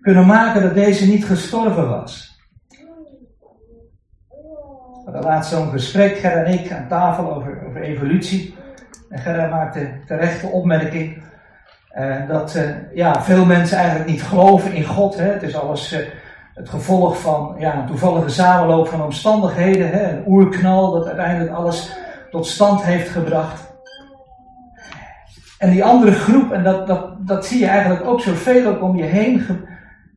kunnen 0.00 0.26
maken 0.26 0.62
dat 0.62 0.74
deze 0.74 1.06
niet 1.06 1.24
gestorven 1.24 1.88
was. 1.88 2.40
We 4.28 5.02
hadden 5.04 5.22
laatst 5.22 5.50
zo'n 5.50 5.70
gesprek, 5.70 6.16
Ger 6.16 6.32
en 6.32 6.52
ik, 6.52 6.72
aan 6.72 6.88
tafel 6.88 7.34
over, 7.34 7.66
over 7.68 7.82
evolutie. 7.82 8.54
En 9.08 9.18
Gerda 9.18 9.48
maakte 9.48 9.88
terecht 10.06 10.40
de 10.40 10.46
opmerking 10.46 11.22
uh, 11.98 12.28
dat 12.28 12.54
uh, 12.54 12.62
ja, 12.94 13.22
veel 13.22 13.44
mensen 13.44 13.76
eigenlijk 13.76 14.10
niet 14.10 14.22
geloven 14.22 14.72
in 14.72 14.84
God. 14.84 15.16
Hè. 15.16 15.24
Het 15.24 15.42
is 15.42 15.56
alles 15.56 15.92
uh, 15.92 15.98
het 16.54 16.68
gevolg 16.68 17.20
van 17.20 17.54
ja, 17.58 17.78
een 17.78 17.86
toevallige 17.86 18.28
samenloop 18.28 18.88
van 18.88 19.02
omstandigheden. 19.02 19.90
Hè. 19.90 20.10
Een 20.10 20.24
oerknal 20.26 20.92
dat 20.92 21.06
uiteindelijk 21.06 21.54
alles 21.54 21.96
tot 22.30 22.46
stand 22.46 22.82
heeft 22.82 23.08
gebracht. 23.08 23.71
En 25.62 25.70
die 25.70 25.84
andere 25.84 26.12
groep, 26.12 26.52
en 26.52 26.62
dat, 26.62 26.86
dat, 26.86 27.26
dat 27.26 27.46
zie 27.46 27.58
je 27.58 27.66
eigenlijk 27.66 28.06
ook 28.06 28.20
zoveel 28.20 28.66
ook 28.66 28.82
om 28.82 28.96
je 28.96 29.04
heen, 29.04 29.46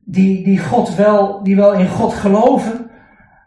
die, 0.03 0.43
die, 0.43 0.59
God 0.59 0.95
wel, 0.95 1.43
die 1.43 1.55
wel 1.55 1.73
in 1.73 1.87
God 1.87 2.13
geloven, 2.13 2.89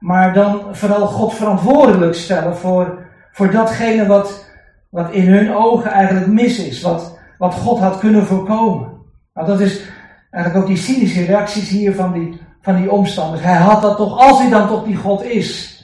maar 0.00 0.34
dan 0.34 0.60
vooral 0.70 1.06
God 1.06 1.34
verantwoordelijk 1.34 2.14
stellen 2.14 2.56
voor, 2.56 2.98
voor 3.32 3.50
datgene 3.50 4.06
wat, 4.06 4.50
wat 4.88 5.10
in 5.10 5.28
hun 5.28 5.54
ogen 5.54 5.90
eigenlijk 5.90 6.26
mis 6.26 6.66
is, 6.66 6.82
wat, 6.82 7.18
wat 7.38 7.54
God 7.54 7.78
had 7.78 7.98
kunnen 7.98 8.26
voorkomen. 8.26 8.88
Nou, 9.34 9.46
dat 9.46 9.60
is 9.60 9.82
eigenlijk 10.30 10.64
ook 10.64 10.70
die 10.70 10.82
cynische 10.82 11.24
reacties 11.24 11.68
hier 11.68 11.94
van 11.94 12.12
die, 12.12 12.40
van 12.60 12.76
die 12.76 12.90
omstanders. 12.90 13.42
Hij 13.42 13.56
had 13.56 13.82
dat 13.82 13.96
toch, 13.96 14.18
als 14.18 14.38
hij 14.38 14.50
dan 14.50 14.68
toch 14.68 14.84
die 14.84 14.96
God 14.96 15.22
is, 15.24 15.82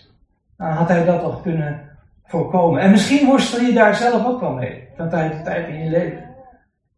dan 0.57 0.71
had 0.71 0.89
hij 0.89 1.05
dat 1.05 1.21
toch 1.21 1.43
kunnen 1.43 1.81
voorkomen. 2.25 2.81
En 2.81 2.91
misschien 2.91 3.27
worstel 3.27 3.61
je 3.61 3.73
daar 3.73 3.95
zelf 3.95 4.27
ook 4.27 4.41
wel 4.41 4.53
mee, 4.53 4.84
van 4.97 5.09
tijd 5.09 5.33
tot 5.33 5.45
tijd 5.45 5.69
in 5.69 5.85
je 5.85 5.91
leven. 5.91 6.25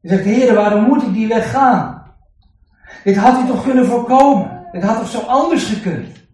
Je 0.00 0.08
zegt, 0.08 0.24
Heer, 0.24 0.54
waarom 0.54 0.84
moet 0.84 1.02
ik 1.02 1.12
die 1.12 1.28
weg 1.28 1.50
gaan? 1.50 2.02
Dit 3.04 3.16
had 3.16 3.36
hij 3.36 3.46
toch 3.46 3.62
kunnen 3.62 3.86
voorkomen? 3.86 4.66
Dit 4.72 4.82
had 4.82 4.98
toch 4.98 5.08
zo 5.08 5.20
anders 5.20 5.64
gekund? 5.64 6.24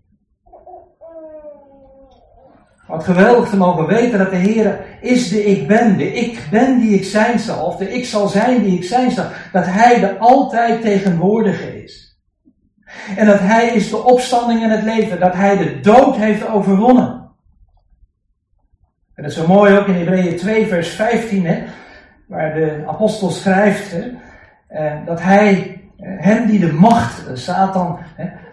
Wat 2.86 3.04
geweldig 3.04 3.48
te 3.48 3.56
mogen 3.56 3.86
weten 3.86 4.18
dat 4.18 4.30
de 4.30 4.36
Heer 4.36 4.80
is 5.00 5.28
de 5.28 5.44
ik 5.44 5.68
ben, 5.68 5.96
de 5.96 6.12
ik 6.12 6.46
ben 6.50 6.80
die 6.80 6.94
ik 6.94 7.04
zijn 7.04 7.38
zal, 7.38 7.66
of 7.66 7.76
de 7.76 7.92
ik 7.92 8.04
zal 8.04 8.28
zijn 8.28 8.62
die 8.62 8.76
ik 8.76 8.84
zijn 8.84 9.10
zal. 9.10 9.24
Dat 9.52 9.66
Hij 9.66 10.00
de 10.00 10.18
altijd 10.18 10.80
tegenwoordige 10.80 11.82
is. 11.82 12.20
En 13.16 13.26
dat 13.26 13.38
Hij 13.40 13.66
is 13.66 13.90
de 13.90 14.04
opstanding 14.04 14.62
en 14.62 14.70
het 14.70 14.82
leven, 14.82 15.20
dat 15.20 15.34
Hij 15.34 15.56
de 15.56 15.80
dood 15.80 16.16
heeft 16.16 16.48
overwonnen. 16.48 17.21
En 19.14 19.22
dat 19.22 19.32
is 19.32 19.38
zo 19.38 19.46
mooi 19.46 19.78
ook 19.78 19.86
in 19.86 19.94
Hebreeën 19.94 20.36
2 20.36 20.66
vers 20.66 20.88
15, 20.88 21.46
hè, 21.46 21.62
waar 22.26 22.54
de 22.54 22.82
apostel 22.86 23.30
schrijft 23.30 23.92
hè, 23.92 24.10
eh, 24.68 25.06
dat 25.06 25.22
Hij 25.22 25.80
hem 25.96 26.46
die 26.46 26.60
de 26.60 26.72
macht, 26.72 27.26
eh, 27.26 27.34
Satan, 27.34 27.98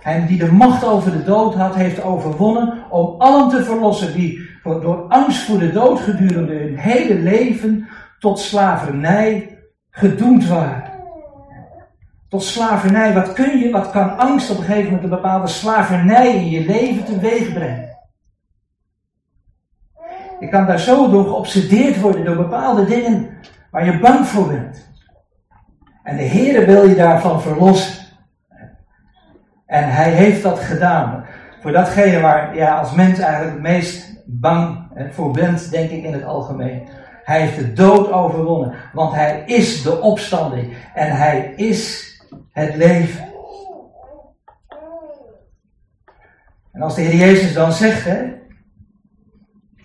hem 0.01 0.25
die 0.25 0.37
de 0.37 0.51
macht 0.51 0.85
over 0.85 1.11
de 1.11 1.23
dood 1.23 1.55
had, 1.55 1.75
heeft 1.75 2.03
overwonnen 2.03 2.73
om 2.89 3.15
allen 3.17 3.49
te 3.49 3.63
verlossen 3.63 4.13
die 4.13 4.47
door 4.63 5.05
angst 5.07 5.41
voor 5.41 5.59
de 5.59 5.71
dood 5.71 5.99
gedurende 5.99 6.53
hun 6.53 6.77
hele 6.77 7.15
leven 7.15 7.87
tot 8.19 8.39
slavernij 8.39 9.57
gedoemd 9.89 10.47
waren. 10.47 10.83
Tot 12.29 12.43
slavernij, 12.43 13.13
wat 13.13 13.33
kun 13.33 13.59
je, 13.59 13.71
wat 13.71 13.89
kan 13.89 14.17
angst 14.17 14.51
op 14.51 14.57
een 14.57 14.63
gegeven 14.63 14.85
moment 14.85 15.03
een 15.03 15.09
bepaalde 15.09 15.47
slavernij 15.47 16.35
in 16.35 16.49
je 16.49 16.65
leven 16.65 17.05
teweeg 17.05 17.53
brengen? 17.53 17.88
Je 20.39 20.47
kan 20.49 20.65
daar 20.65 20.79
zo 20.79 21.09
door 21.09 21.23
geobsedeerd 21.23 21.99
worden 21.99 22.25
door 22.25 22.35
bepaalde 22.35 22.85
dingen 22.85 23.29
waar 23.71 23.85
je 23.85 23.99
bang 23.99 24.27
voor 24.27 24.47
bent. 24.47 24.87
En 26.03 26.17
de 26.17 26.23
Heere 26.23 26.65
wil 26.65 26.87
je 26.87 26.95
daarvan 26.95 27.41
verlossen. 27.41 28.05
En 29.65 29.89
hij 29.89 30.11
heeft 30.11 30.43
dat 30.43 30.59
gedaan. 30.59 31.25
Voor 31.61 31.71
datgene 31.71 32.19
waar 32.19 32.55
ja, 32.55 32.77
als 32.77 32.91
mens 32.91 33.19
eigenlijk 33.19 33.53
het 33.53 33.61
meest 33.61 34.23
bang 34.25 34.87
voor 35.11 35.31
bent, 35.31 35.71
denk 35.71 35.89
ik 35.89 36.03
in 36.03 36.13
het 36.13 36.23
algemeen. 36.23 36.87
Hij 37.23 37.41
heeft 37.41 37.55
de 37.55 37.73
dood 37.73 38.11
overwonnen. 38.11 38.73
Want 38.93 39.13
hij 39.13 39.43
is 39.45 39.81
de 39.81 40.01
opstanding. 40.01 40.73
En 40.93 41.11
hij 41.11 41.53
is 41.55 42.13
het 42.51 42.75
leven. 42.75 43.27
En 46.71 46.81
als 46.81 46.95
de 46.95 47.01
Heer 47.01 47.15
Jezus 47.15 47.53
dan 47.53 47.71
zegt, 47.71 48.07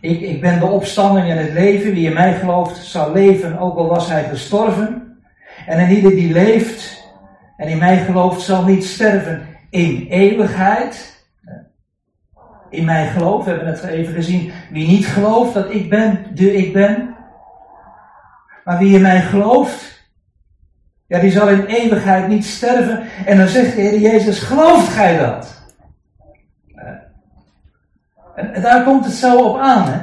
ik, 0.04 0.20
ik 0.20 0.40
ben 0.40 0.58
de 0.58 0.66
opstanding 0.66 1.30
en 1.30 1.38
het 1.38 1.52
leven, 1.52 1.92
wie 1.92 2.06
in 2.06 2.14
mij 2.14 2.34
gelooft 2.34 2.76
zal 2.76 3.12
leven, 3.12 3.58
ook 3.58 3.76
al 3.76 3.88
was 3.88 4.08
hij 4.08 4.24
gestorven. 4.24 5.18
En 5.66 5.80
een 5.80 5.90
ieder 5.90 6.10
die 6.10 6.32
leeft 6.32 7.02
en 7.56 7.68
in 7.68 7.78
mij 7.78 7.98
gelooft 7.98 8.40
zal 8.40 8.64
niet 8.64 8.84
sterven 8.84 9.46
in 9.70 10.06
eeuwigheid. 10.10 11.22
In 12.70 12.84
mij 12.84 13.06
geloof, 13.06 13.44
we 13.44 13.50
hebben 13.50 13.68
het 13.68 13.82
even 13.82 14.14
gezien. 14.14 14.52
Wie 14.70 14.86
niet 14.86 15.06
gelooft 15.06 15.54
dat 15.54 15.70
ik 15.70 15.90
ben, 15.90 16.26
de 16.34 16.54
ik 16.54 16.72
ben. 16.72 17.14
Maar 18.64 18.78
wie 18.78 18.94
in 18.94 19.02
mij 19.02 19.20
gelooft, 19.20 20.08
ja, 21.06 21.18
die 21.18 21.30
zal 21.30 21.48
in 21.48 21.64
eeuwigheid 21.64 22.28
niet 22.28 22.44
sterven. 22.44 23.02
En 23.26 23.38
dan 23.38 23.48
zegt 23.48 23.74
de 23.74 23.80
Heer 23.80 23.98
Jezus, 23.98 24.38
gelooft 24.38 24.88
gij 24.88 25.18
dat? 25.18 25.63
En 28.34 28.62
daar 28.62 28.84
komt 28.84 29.04
het 29.04 29.14
zo 29.14 29.36
op 29.36 29.58
aan, 29.58 29.84
hè? 29.84 29.98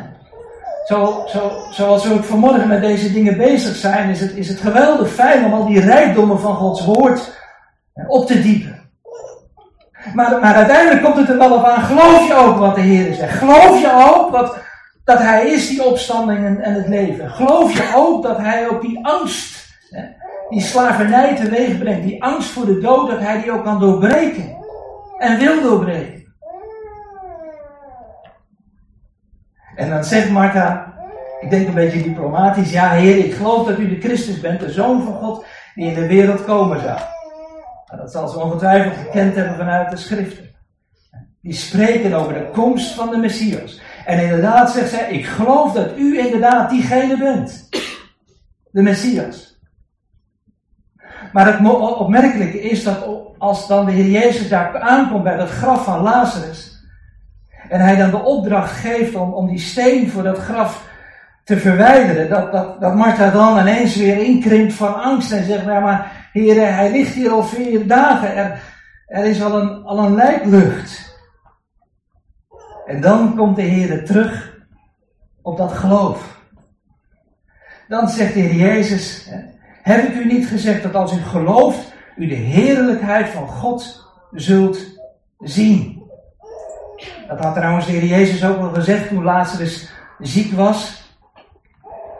Zo, 0.85 1.23
zo, 1.27 1.51
zoals 1.71 2.07
we 2.07 2.13
ook 2.13 2.23
vanmorgen 2.23 2.67
met 2.67 2.81
deze 2.81 3.11
dingen 3.13 3.38
bezig 3.38 3.75
zijn, 3.75 4.09
is 4.09 4.19
het, 4.19 4.35
is 4.35 4.47
het 4.47 4.59
geweldig 4.59 5.09
fijn 5.09 5.45
om 5.45 5.53
al 5.53 5.65
die 5.65 5.79
rijkdommen 5.79 6.39
van 6.39 6.55
Gods 6.55 6.85
woord 6.85 7.39
op 8.07 8.27
te 8.27 8.41
diepen. 8.41 8.79
Maar, 10.13 10.39
maar 10.39 10.55
uiteindelijk 10.55 11.03
komt 11.03 11.15
het 11.15 11.29
er 11.29 11.38
wel 11.38 11.55
op 11.55 11.63
aan, 11.63 11.81
geloof 11.81 12.27
je 12.27 12.33
ook 12.33 12.57
wat 12.57 12.75
de 12.75 12.81
Heer 12.81 13.13
zegt? 13.13 13.38
Geloof 13.38 13.81
je 13.81 14.09
ook 14.09 14.31
wat, 14.31 14.57
dat 15.03 15.19
Hij 15.19 15.47
is 15.47 15.69
die 15.69 15.83
opstanding 15.83 16.45
en, 16.45 16.61
en 16.61 16.73
het 16.73 16.88
leven? 16.88 17.29
Geloof 17.29 17.73
je 17.73 17.91
ook 17.95 18.23
dat 18.23 18.38
Hij 18.38 18.69
ook 18.69 18.81
die 18.81 19.05
angst, 19.05 19.69
die 20.50 20.61
slavernij 20.61 21.35
teweeg 21.35 21.77
brengt, 21.77 22.03
die 22.03 22.23
angst 22.23 22.50
voor 22.50 22.65
de 22.65 22.79
dood, 22.79 23.09
dat 23.09 23.19
Hij 23.19 23.41
die 23.41 23.51
ook 23.51 23.63
kan 23.63 23.79
doorbreken 23.79 24.57
en 25.17 25.38
wil 25.38 25.61
doorbreken? 25.61 26.20
En 29.81 29.89
dan 29.89 30.03
zegt 30.03 30.29
Martha, 30.29 30.93
ik 31.39 31.50
denk 31.50 31.67
een 31.67 31.73
beetje 31.73 32.03
diplomatisch, 32.03 32.71
ja 32.71 32.91
Heer, 32.91 33.25
ik 33.25 33.33
geloof 33.33 33.67
dat 33.67 33.79
u 33.79 33.89
de 33.89 34.00
Christus 34.00 34.39
bent, 34.39 34.59
de 34.59 34.71
Zoon 34.71 35.03
van 35.03 35.13
God, 35.13 35.45
die 35.75 35.85
in 35.85 35.93
de 35.93 36.07
wereld 36.07 36.43
komen 36.43 36.81
zou. 36.81 37.00
Dat 37.97 38.11
zal 38.11 38.27
ze 38.27 38.39
ongetwijfeld 38.39 38.97
gekend 38.97 39.35
hebben 39.35 39.55
vanuit 39.55 39.89
de 39.89 39.97
schriften. 39.97 40.50
Die 41.41 41.53
spreken 41.53 42.13
over 42.13 42.33
de 42.33 42.50
komst 42.53 42.93
van 42.93 43.09
de 43.09 43.17
Messias. 43.17 43.81
En 44.05 44.23
inderdaad 44.23 44.71
zegt 44.71 44.89
zij, 44.89 45.11
ik 45.11 45.25
geloof 45.25 45.73
dat 45.73 45.97
u 45.97 46.19
inderdaad 46.19 46.69
diegene 46.69 47.17
bent. 47.17 47.69
De 48.71 48.81
Messias. 48.81 49.59
Maar 51.33 51.45
het 51.45 51.69
opmerkelijke 51.97 52.61
is 52.61 52.83
dat 52.83 53.07
als 53.38 53.67
dan 53.67 53.85
de 53.85 53.91
Heer 53.91 54.09
Jezus 54.21 54.50
daar 54.50 54.79
aankomt 54.79 55.23
bij 55.23 55.38
het 55.38 55.50
graf 55.50 55.83
van 55.83 56.01
Lazarus, 56.01 56.70
En 57.71 57.79
hij 57.79 57.95
dan 57.95 58.09
de 58.09 58.23
opdracht 58.23 58.71
geeft 58.71 59.15
om, 59.15 59.33
om 59.33 59.47
die 59.47 59.59
steen 59.59 60.09
voor 60.09 60.23
dat 60.23 60.37
graf 60.37 60.83
te 61.43 61.57
verwijderen. 61.57 62.29
Dat, 62.29 62.51
dat, 62.51 62.81
dat 62.81 62.95
Martha 62.95 63.29
dan 63.29 63.59
ineens 63.59 63.95
weer 63.95 64.17
inkrimpt 64.17 64.73
van 64.73 65.01
angst 65.01 65.31
en 65.31 65.43
zegt, 65.43 65.65
nou 65.65 65.81
maar 65.81 66.29
heren, 66.33 66.75
hij 66.75 66.91
ligt 66.91 67.13
hier 67.13 67.31
al 67.31 67.43
vier 67.43 67.87
dagen. 67.87 68.35
Er, 68.35 68.61
er 69.05 69.25
is 69.25 69.43
al 69.43 69.61
een, 69.61 69.83
al 69.83 69.99
een 69.99 70.15
lijklucht. 70.15 71.19
En 72.85 73.01
dan 73.01 73.35
komt 73.35 73.55
de 73.55 73.61
Heer 73.61 74.05
terug 74.05 74.57
op 75.41 75.57
dat 75.57 75.71
geloof. 75.71 76.39
Dan 77.87 78.09
zegt 78.09 78.33
de 78.33 78.39
Heer 78.39 78.73
Jezus, 78.73 79.29
heb 79.81 80.03
ik 80.03 80.15
u 80.15 80.25
niet 80.25 80.47
gezegd 80.47 80.83
dat 80.83 80.95
als 80.95 81.13
u 81.13 81.21
gelooft, 81.21 81.93
u 82.15 82.27
de 82.27 82.35
heerlijkheid 82.35 83.29
van 83.29 83.47
God 83.47 84.05
zult 84.31 84.77
zien? 85.39 86.00
Dat 87.27 87.39
had 87.39 87.55
trouwens 87.55 87.86
de 87.86 87.91
Heer 87.91 88.05
Jezus 88.05 88.46
ook 88.46 88.58
al 88.58 88.74
gezegd 88.74 89.08
toen 89.08 89.24
Lazarus 89.24 89.91
ziek 90.20 90.51
was. 90.53 91.10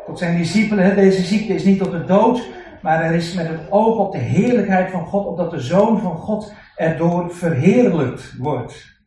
Tot 0.06 0.20
zijn 0.20 0.38
discipelen, 0.38 0.96
deze 0.96 1.22
ziekte 1.22 1.54
is 1.54 1.64
niet 1.64 1.80
tot 1.80 1.92
de 1.92 2.06
dood, 2.06 2.48
maar 2.82 3.04
er 3.04 3.14
is 3.14 3.34
met 3.34 3.48
het 3.48 3.72
oog 3.72 3.98
op 3.98 4.12
de 4.12 4.18
heerlijkheid 4.18 4.92
van 4.92 5.06
God, 5.06 5.26
opdat 5.26 5.52
de 5.52 5.60
Zoon 5.60 6.00
van 6.00 6.18
God 6.18 6.54
erdoor 6.76 7.36
verheerlijkt 7.36 8.38
wordt. 8.38 9.00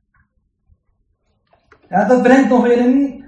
Ja, 1.89 2.05
dat 2.05 2.23
brengt 2.23 2.49
nog 2.49 2.63
weer 2.63 2.79
een, 2.79 3.25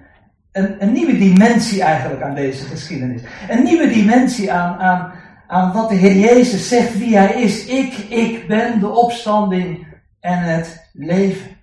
een, 0.52 0.82
een, 0.82 0.92
nieuwe 0.92 1.18
dimensie 1.18 1.82
eigenlijk 1.82 2.22
aan 2.22 2.34
deze 2.34 2.64
geschiedenis. 2.64 3.22
Een 3.48 3.62
nieuwe 3.62 3.88
dimensie 3.88 4.52
aan, 4.52 4.78
aan, 4.78 5.12
aan 5.46 5.72
wat 5.72 5.88
de 5.88 5.94
Heer 5.94 6.16
Jezus 6.16 6.68
zegt, 6.68 6.98
wie 6.98 7.16
Hij 7.16 7.42
is. 7.42 7.66
Ik, 7.66 7.94
ik 7.94 8.46
ben 8.48 8.80
de 8.80 8.88
opstanding 8.88 9.86
en 10.20 10.38
het 10.38 10.90
leven. 10.92 11.55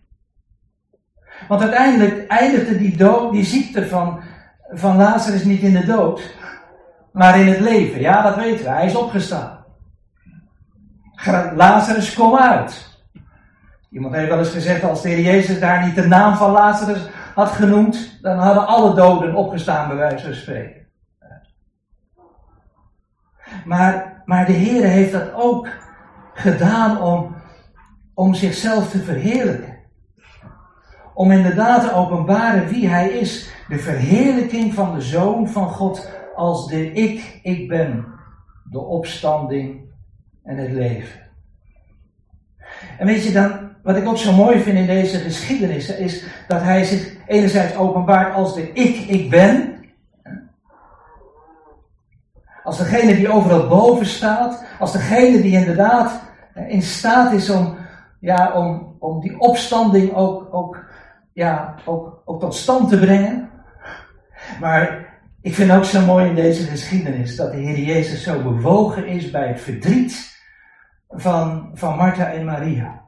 Want 1.47 1.61
uiteindelijk 1.61 2.27
eindigde 2.27 2.77
die, 2.77 2.97
dood, 2.97 3.31
die 3.31 3.43
ziekte 3.43 3.87
van, 3.87 4.21
van 4.69 4.95
Lazarus 4.95 5.43
niet 5.43 5.61
in 5.61 5.73
de 5.73 5.85
dood, 5.85 6.35
maar 7.11 7.39
in 7.39 7.47
het 7.47 7.59
leven. 7.59 8.01
Ja, 8.01 8.21
dat 8.21 8.35
weten 8.35 8.63
we. 8.63 8.71
Hij 8.71 8.85
is 8.85 8.95
opgestaan. 8.95 9.65
Lazarus, 11.55 12.13
kom 12.13 12.37
uit. 12.37 12.91
Iemand 13.89 14.15
heeft 14.15 14.29
wel 14.29 14.37
eens 14.37 14.49
gezegd, 14.49 14.83
als 14.83 15.01
de 15.01 15.09
Heer 15.09 15.21
Jezus 15.21 15.59
daar 15.59 15.85
niet 15.85 15.95
de 15.95 16.07
naam 16.07 16.35
van 16.35 16.51
Lazarus 16.51 17.07
had 17.35 17.49
genoemd, 17.49 18.19
dan 18.21 18.37
hadden 18.37 18.67
alle 18.67 18.95
doden 18.95 19.35
opgestaan, 19.35 19.87
bij 19.87 19.97
wijze 19.97 20.25
van 20.25 20.33
spreken. 20.33 20.81
Maar, 23.65 24.21
maar 24.25 24.45
de 24.45 24.51
Heer 24.51 24.83
heeft 24.83 25.11
dat 25.11 25.33
ook 25.33 25.67
gedaan 26.33 27.01
om, 27.01 27.35
om 28.13 28.33
zichzelf 28.33 28.89
te 28.89 28.99
verheerlijken. 28.99 29.72
Om 31.13 31.31
inderdaad 31.31 31.81
te 31.81 31.93
openbaren 31.93 32.67
wie 32.67 32.87
Hij 32.87 33.09
is. 33.09 33.51
De 33.67 33.79
verheerlijking 33.79 34.73
van 34.73 34.93
de 34.95 35.01
Zoon 35.01 35.47
van 35.47 35.69
God 35.69 36.09
als 36.35 36.67
de 36.67 36.91
ik, 36.91 37.39
ik 37.41 37.67
ben. 37.67 38.05
De 38.63 38.79
opstanding 38.79 39.81
en 40.43 40.57
het 40.57 40.71
leven. 40.71 41.19
En 42.97 43.05
weet 43.05 43.23
je 43.23 43.31
dan, 43.31 43.51
wat 43.83 43.97
ik 43.97 44.07
ook 44.07 44.17
zo 44.17 44.33
mooi 44.33 44.59
vind 44.59 44.77
in 44.77 44.85
deze 44.85 45.17
geschiedenis, 45.17 45.95
is 45.95 46.25
dat 46.47 46.61
hij 46.61 46.83
zich 46.83 47.15
enerzijds 47.27 47.75
openbaart 47.75 48.35
als 48.35 48.55
de 48.55 48.71
ik, 48.73 48.95
ik 48.95 49.29
ben. 49.29 49.71
Als 52.63 52.77
degene 52.77 53.15
die 53.15 53.31
overal 53.31 53.67
boven 53.67 54.05
staat. 54.05 54.65
Als 54.79 54.91
degene 54.91 55.41
die 55.41 55.57
inderdaad 55.57 56.21
in 56.67 56.81
staat 56.81 57.33
is 57.33 57.49
om, 57.49 57.75
ja, 58.19 58.51
om, 58.53 58.95
om 58.99 59.21
die 59.21 59.39
opstanding 59.39 60.13
ook, 60.13 60.47
ook, 60.53 60.82
ja, 61.33 61.75
ook, 61.85 62.21
ook 62.25 62.39
tot 62.39 62.55
stand 62.55 62.89
te 62.89 62.99
brengen. 62.99 63.49
Maar 64.59 65.13
ik 65.41 65.53
vind 65.53 65.71
ook 65.71 65.85
zo 65.85 66.05
mooi 66.05 66.29
in 66.29 66.35
deze 66.35 66.63
geschiedenis 66.63 67.35
dat 67.35 67.51
de 67.51 67.57
Heer 67.57 67.79
Jezus 67.79 68.23
zo 68.23 68.41
bewogen 68.41 69.07
is 69.07 69.31
bij 69.31 69.47
het 69.47 69.61
verdriet 69.61 70.41
van, 71.09 71.71
van 71.73 71.97
Martha 71.97 72.31
en 72.31 72.45
Maria 72.45 73.01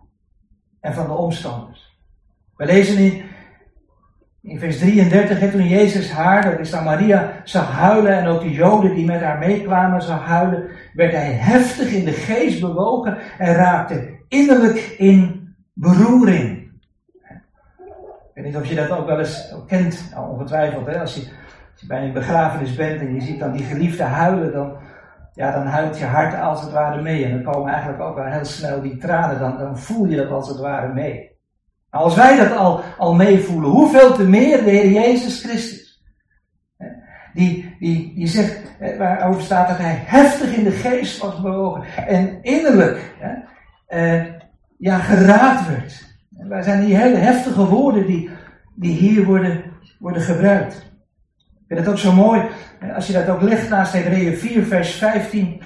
en 0.80 0.94
van 0.94 1.08
de 1.08 1.14
omstanders. 1.14 2.00
We 2.56 2.66
lezen 2.66 2.98
in, 2.98 3.24
in 4.42 4.60
vers 4.60 4.78
33, 4.78 5.52
toen 5.52 5.68
Jezus 5.68 6.12
haar, 6.12 6.52
dat 6.52 6.60
is 6.60 6.70
dan 6.70 6.84
Maria, 6.84 7.42
zag 7.44 7.72
huilen 7.72 8.18
en 8.18 8.28
ook 8.28 8.42
de 8.42 8.52
Joden 8.52 8.96
die 8.96 9.06
met 9.06 9.22
haar 9.22 9.38
meekwamen 9.38 10.02
zag 10.02 10.26
huilen, 10.26 10.70
werd 10.94 11.12
hij 11.12 11.32
heftig 11.32 11.92
in 11.92 12.06
de 12.06 12.12
geest 12.12 12.62
bewogen 12.62 13.18
en 13.38 13.54
raakte 13.54 14.20
innerlijk 14.28 14.96
in 14.98 15.50
beroering. 15.74 16.55
Weet 18.46 18.54
niet 18.54 18.64
of 18.64 18.70
je 18.70 18.76
dat 18.76 18.90
ook 18.90 19.06
wel 19.08 19.20
eens 19.20 19.54
kent, 19.68 20.10
nou, 20.12 20.30
ongetwijfeld. 20.30 20.86
Hè? 20.86 21.00
Als, 21.00 21.16
je, 21.16 21.22
als 21.72 21.82
je 21.82 21.88
bij 21.88 22.04
een 22.04 22.14
begrafenis 22.14 22.76
bent 22.76 23.00
en 23.00 23.14
je 23.14 23.22
ziet 23.22 23.40
dan 23.40 23.52
die 23.52 23.66
geliefde 23.66 24.04
huilen, 24.04 24.54
dan, 24.54 24.78
ja, 25.34 25.52
dan 25.52 25.66
huilt 25.66 25.98
je 25.98 26.06
hart 26.06 26.42
als 26.42 26.62
het 26.62 26.72
ware 26.72 27.02
mee. 27.02 27.26
En 27.26 27.32
dan 27.32 27.54
komen 27.54 27.72
eigenlijk 27.72 28.02
ook 28.02 28.16
wel 28.16 28.26
heel 28.26 28.46
snel 28.46 28.82
die 28.82 28.98
tranen, 28.98 29.40
dan, 29.40 29.58
dan 29.58 29.80
voel 29.80 30.06
je 30.06 30.16
dat 30.16 30.30
als 30.30 30.48
het 30.48 30.60
ware 30.60 30.94
mee. 30.94 31.32
Nou, 31.92 32.04
als 32.04 32.16
wij 32.16 32.38
dat 32.38 32.58
al, 32.58 32.82
al 32.98 33.16
meevoelen, 33.16 33.70
hoeveel 33.70 34.14
te 34.14 34.24
meer 34.24 34.64
de 34.64 34.70
Heer 34.70 34.92
Jezus 34.92 35.44
Christus. 35.44 36.04
Die, 37.34 37.76
die, 37.80 38.16
die 38.16 38.28
zegt, 38.28 38.62
waarover 38.98 39.42
staat 39.42 39.68
dat 39.68 39.78
hij 39.78 40.04
heftig 40.06 40.56
in 40.56 40.64
de 40.64 40.72
geest 40.72 41.22
was 41.22 41.42
bewogen 41.42 41.84
en 42.08 42.44
innerlijk 42.44 43.14
eh, 43.88 44.24
ja, 44.78 44.98
geraakt 44.98 45.68
werd. 45.68 46.15
Wij 46.48 46.62
zijn 46.62 46.86
die 46.86 46.98
hele 46.98 47.16
heftige 47.16 47.66
woorden 47.66 48.06
die, 48.06 48.30
die 48.76 48.98
hier 48.98 49.24
worden, 49.24 49.64
worden 50.00 50.22
gebruikt. 50.22 50.76
Ik 51.44 51.64
vind 51.68 51.80
het 51.80 51.90
ook 51.90 51.98
zo 51.98 52.12
mooi, 52.12 52.42
als 52.96 53.08
je 53.08 53.14
dat 53.14 53.30
ook 53.30 53.42
legt 53.42 53.70
naast 53.70 53.94
Hebreeën 53.94 54.38
4, 54.38 54.66
vers 54.66 54.94
15, 54.94 55.62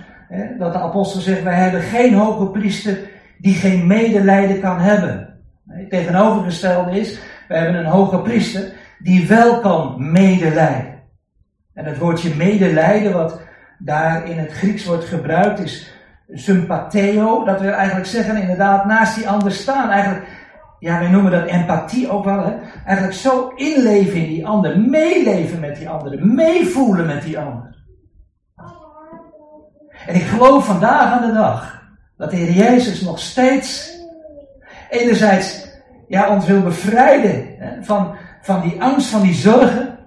dat 0.57 0.73
de 0.73 0.79
apostel 0.79 1.21
zegt, 1.21 1.43
wij 1.43 1.55
hebben 1.55 1.81
geen 1.81 2.13
hoge 2.13 2.45
priester 2.45 2.97
die 3.37 3.53
geen 3.53 3.87
medelijden 3.87 4.59
kan 4.59 4.79
hebben. 4.79 5.39
Het 5.67 5.89
tegenovergestelde 5.89 6.99
is, 6.99 7.19
we 7.47 7.55
hebben 7.55 7.75
een 7.75 7.85
hoge 7.85 8.19
priester 8.19 8.73
die 8.99 9.27
wel 9.27 9.59
kan 9.59 10.11
medelijden. 10.11 10.97
En 11.73 11.85
het 11.85 11.97
woordje 11.97 12.35
medelijden, 12.35 13.13
wat 13.13 13.41
daar 13.79 14.25
in 14.25 14.37
het 14.37 14.51
Grieks 14.51 14.85
wordt 14.85 15.05
gebruikt, 15.05 15.59
is 15.59 15.93
sympatheo. 16.33 17.45
Dat 17.45 17.61
wil 17.61 17.71
eigenlijk 17.71 18.07
zeggen, 18.07 18.41
inderdaad, 18.41 18.85
naast 18.85 19.15
die 19.15 19.29
ander 19.29 19.51
staan. 19.51 19.89
Eigenlijk 19.89 20.25
ja, 20.79 20.99
wij 20.99 21.09
noemen 21.09 21.31
dat 21.31 21.45
empathie 21.45 22.09
ook 22.09 22.23
wel, 22.25 22.43
hè? 22.43 22.53
eigenlijk 22.85 23.17
zo 23.17 23.47
inleven 23.55 24.15
in 24.15 24.27
die 24.27 24.47
ander, 24.47 24.79
meeleven 24.79 25.59
met 25.59 25.75
die 25.75 25.89
anderen, 25.89 26.35
meevoelen 26.35 27.05
met 27.05 27.23
die 27.23 27.39
ander. 27.39 27.77
En 30.07 30.15
ik 30.15 30.23
geloof 30.23 30.65
vandaag 30.65 31.11
aan 31.11 31.27
de 31.27 31.33
dag 31.33 31.83
dat 32.17 32.29
de 32.29 32.35
Heer 32.35 32.51
Jezus 32.51 33.01
nog 33.01 33.19
steeds 33.19 33.97
enerzijds 34.89 35.67
ja, 36.07 36.29
ons 36.29 36.45
wil 36.45 36.61
bevrijden 36.61 37.55
hè, 37.57 37.83
van, 37.83 38.15
van 38.41 38.61
die 38.61 38.81
angst, 38.81 39.09
van 39.09 39.21
die 39.21 39.33
zorgen. 39.33 39.97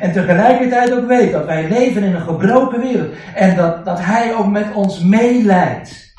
En 0.00 0.12
tegelijkertijd 0.12 0.92
ook 0.92 1.06
weet 1.06 1.32
dat 1.32 1.44
wij 1.44 1.68
leven 1.68 2.02
in 2.02 2.14
een 2.14 2.20
gebroken 2.20 2.80
wereld. 2.80 3.14
En 3.34 3.56
dat, 3.56 3.84
dat 3.84 4.00
Hij 4.00 4.34
ook 4.34 4.46
met 4.46 4.74
ons 4.74 5.00
meeleidt. 5.00 6.14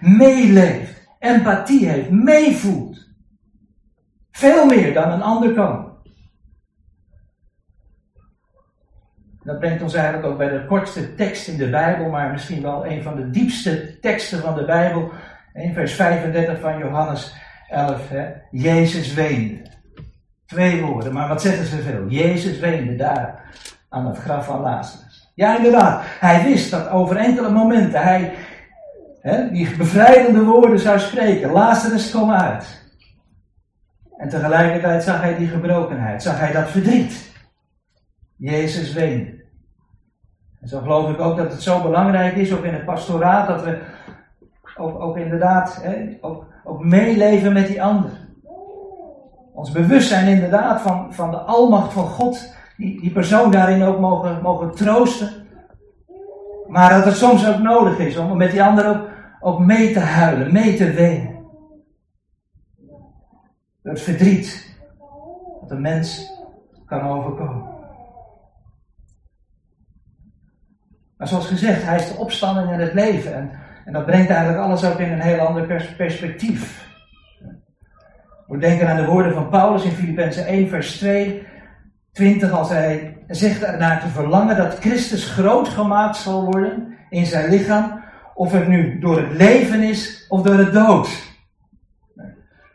Meeleeft 0.00 0.98
empathie 1.18 1.88
heeft, 1.88 2.10
meevoelt. 2.10 2.87
Veel 4.38 4.66
meer 4.66 4.94
dan 4.94 5.10
een 5.10 5.22
ander 5.22 5.52
kan. 5.52 5.86
Dat 9.42 9.58
brengt 9.58 9.82
ons 9.82 9.94
eigenlijk 9.94 10.26
ook 10.26 10.38
bij 10.38 10.48
de 10.48 10.66
kortste 10.66 11.14
tekst 11.14 11.48
in 11.48 11.56
de 11.56 11.70
Bijbel, 11.70 12.08
maar 12.08 12.30
misschien 12.30 12.62
wel 12.62 12.86
een 12.86 13.02
van 13.02 13.16
de 13.16 13.30
diepste 13.30 13.98
teksten 14.00 14.40
van 14.40 14.54
de 14.54 14.64
Bijbel. 14.64 15.10
In 15.54 15.74
vers 15.74 15.94
35 15.94 16.60
van 16.60 16.78
Johannes 16.78 17.34
11. 17.68 18.08
Hè? 18.08 18.26
Jezus 18.50 19.14
weende. 19.14 19.62
Twee 20.46 20.80
woorden, 20.82 21.12
maar 21.12 21.28
wat 21.28 21.42
zeggen 21.42 21.66
ze 21.66 21.82
veel? 21.82 22.08
Jezus 22.08 22.58
weende 22.58 22.96
daar 22.96 23.52
aan 23.88 24.06
het 24.06 24.18
graf 24.18 24.46
van 24.46 24.60
Lazarus. 24.60 25.32
Ja, 25.34 25.56
inderdaad. 25.56 26.02
Hij 26.04 26.42
wist 26.42 26.70
dat 26.70 26.88
over 26.88 27.16
enkele 27.16 27.50
momenten 27.50 28.02
hij 28.02 28.34
die 29.52 29.76
bevrijdende 29.76 30.44
woorden 30.44 30.78
zou 30.78 30.98
spreken. 30.98 31.50
Lazarus, 31.50 32.10
kom 32.10 32.30
uit. 32.30 32.86
En 34.18 34.28
tegelijkertijd 34.28 35.02
zag 35.02 35.20
hij 35.20 35.36
die 35.36 35.48
gebrokenheid, 35.48 36.22
zag 36.22 36.38
hij 36.38 36.52
dat 36.52 36.70
verdriet. 36.70 37.30
Jezus 38.36 38.92
weende. 38.92 39.44
En 40.60 40.68
zo 40.68 40.80
geloof 40.80 41.10
ik 41.10 41.20
ook 41.20 41.36
dat 41.36 41.52
het 41.52 41.62
zo 41.62 41.82
belangrijk 41.82 42.34
is, 42.36 42.52
ook 42.52 42.64
in 42.64 42.72
het 42.72 42.84
pastoraat, 42.84 43.48
dat 43.48 43.64
we 43.64 43.78
ook, 44.76 45.00
ook 45.00 45.16
inderdaad 45.16 45.84
ook, 46.20 46.44
ook 46.64 46.84
meeleven 46.84 47.52
met 47.52 47.66
die 47.66 47.82
ander. 47.82 48.10
Ons 49.52 49.70
bewustzijn 49.70 50.26
inderdaad 50.26 50.80
van, 50.80 51.14
van 51.14 51.30
de 51.30 51.36
almacht 51.36 51.92
van 51.92 52.06
God, 52.06 52.54
die, 52.76 53.00
die 53.00 53.12
persoon 53.12 53.50
daarin 53.50 53.82
ook 53.82 53.98
mogen, 53.98 54.42
mogen 54.42 54.74
troosten. 54.74 55.30
Maar 56.68 56.90
dat 56.90 57.04
het 57.04 57.16
soms 57.16 57.48
ook 57.48 57.58
nodig 57.58 57.98
is 57.98 58.16
om 58.16 58.36
met 58.36 58.50
die 58.50 58.62
ander 58.62 58.88
ook, 58.88 59.08
ook 59.40 59.58
mee 59.58 59.92
te 59.92 60.00
huilen, 60.00 60.52
mee 60.52 60.76
te 60.76 60.92
wenen. 60.92 61.37
Het 63.88 64.00
verdriet 64.00 64.76
wat 65.60 65.70
een 65.70 65.80
mens 65.80 66.32
kan 66.86 67.00
overkomen. 67.00 67.76
Maar 71.16 71.28
zoals 71.28 71.46
gezegd, 71.46 71.82
hij 71.82 71.96
is 71.96 72.08
de 72.08 72.16
opstanding 72.16 72.72
en 72.72 72.78
het 72.78 72.92
leven. 72.92 73.34
En, 73.34 73.50
en 73.84 73.92
dat 73.92 74.06
brengt 74.06 74.30
eigenlijk 74.30 74.60
alles 74.60 74.84
ook 74.84 74.98
in 74.98 75.12
een 75.12 75.20
heel 75.20 75.38
ander 75.38 75.66
perspectief. 75.96 76.86
We 78.46 78.58
denken 78.58 78.88
aan 78.88 78.96
de 78.96 79.06
woorden 79.06 79.32
van 79.32 79.48
Paulus 79.48 79.84
in 79.84 79.90
Filippenzen 79.90 80.46
1, 80.46 80.68
vers 80.68 80.96
2, 80.96 81.46
20, 82.12 82.50
als 82.50 82.68
hij 82.68 83.18
zegt 83.26 83.62
ernaar 83.62 84.00
te 84.00 84.08
verlangen 84.08 84.56
dat 84.56 84.78
Christus 84.78 85.30
groot 85.30 85.68
gemaakt 85.68 86.16
zal 86.16 86.44
worden 86.44 86.96
in 87.10 87.26
zijn 87.26 87.50
lichaam, 87.50 88.04
of 88.34 88.52
het 88.52 88.68
nu 88.68 88.98
door 88.98 89.20
het 89.20 89.32
leven 89.32 89.82
is 89.82 90.26
of 90.28 90.42
door 90.42 90.58
het 90.58 90.72
dood. 90.72 91.08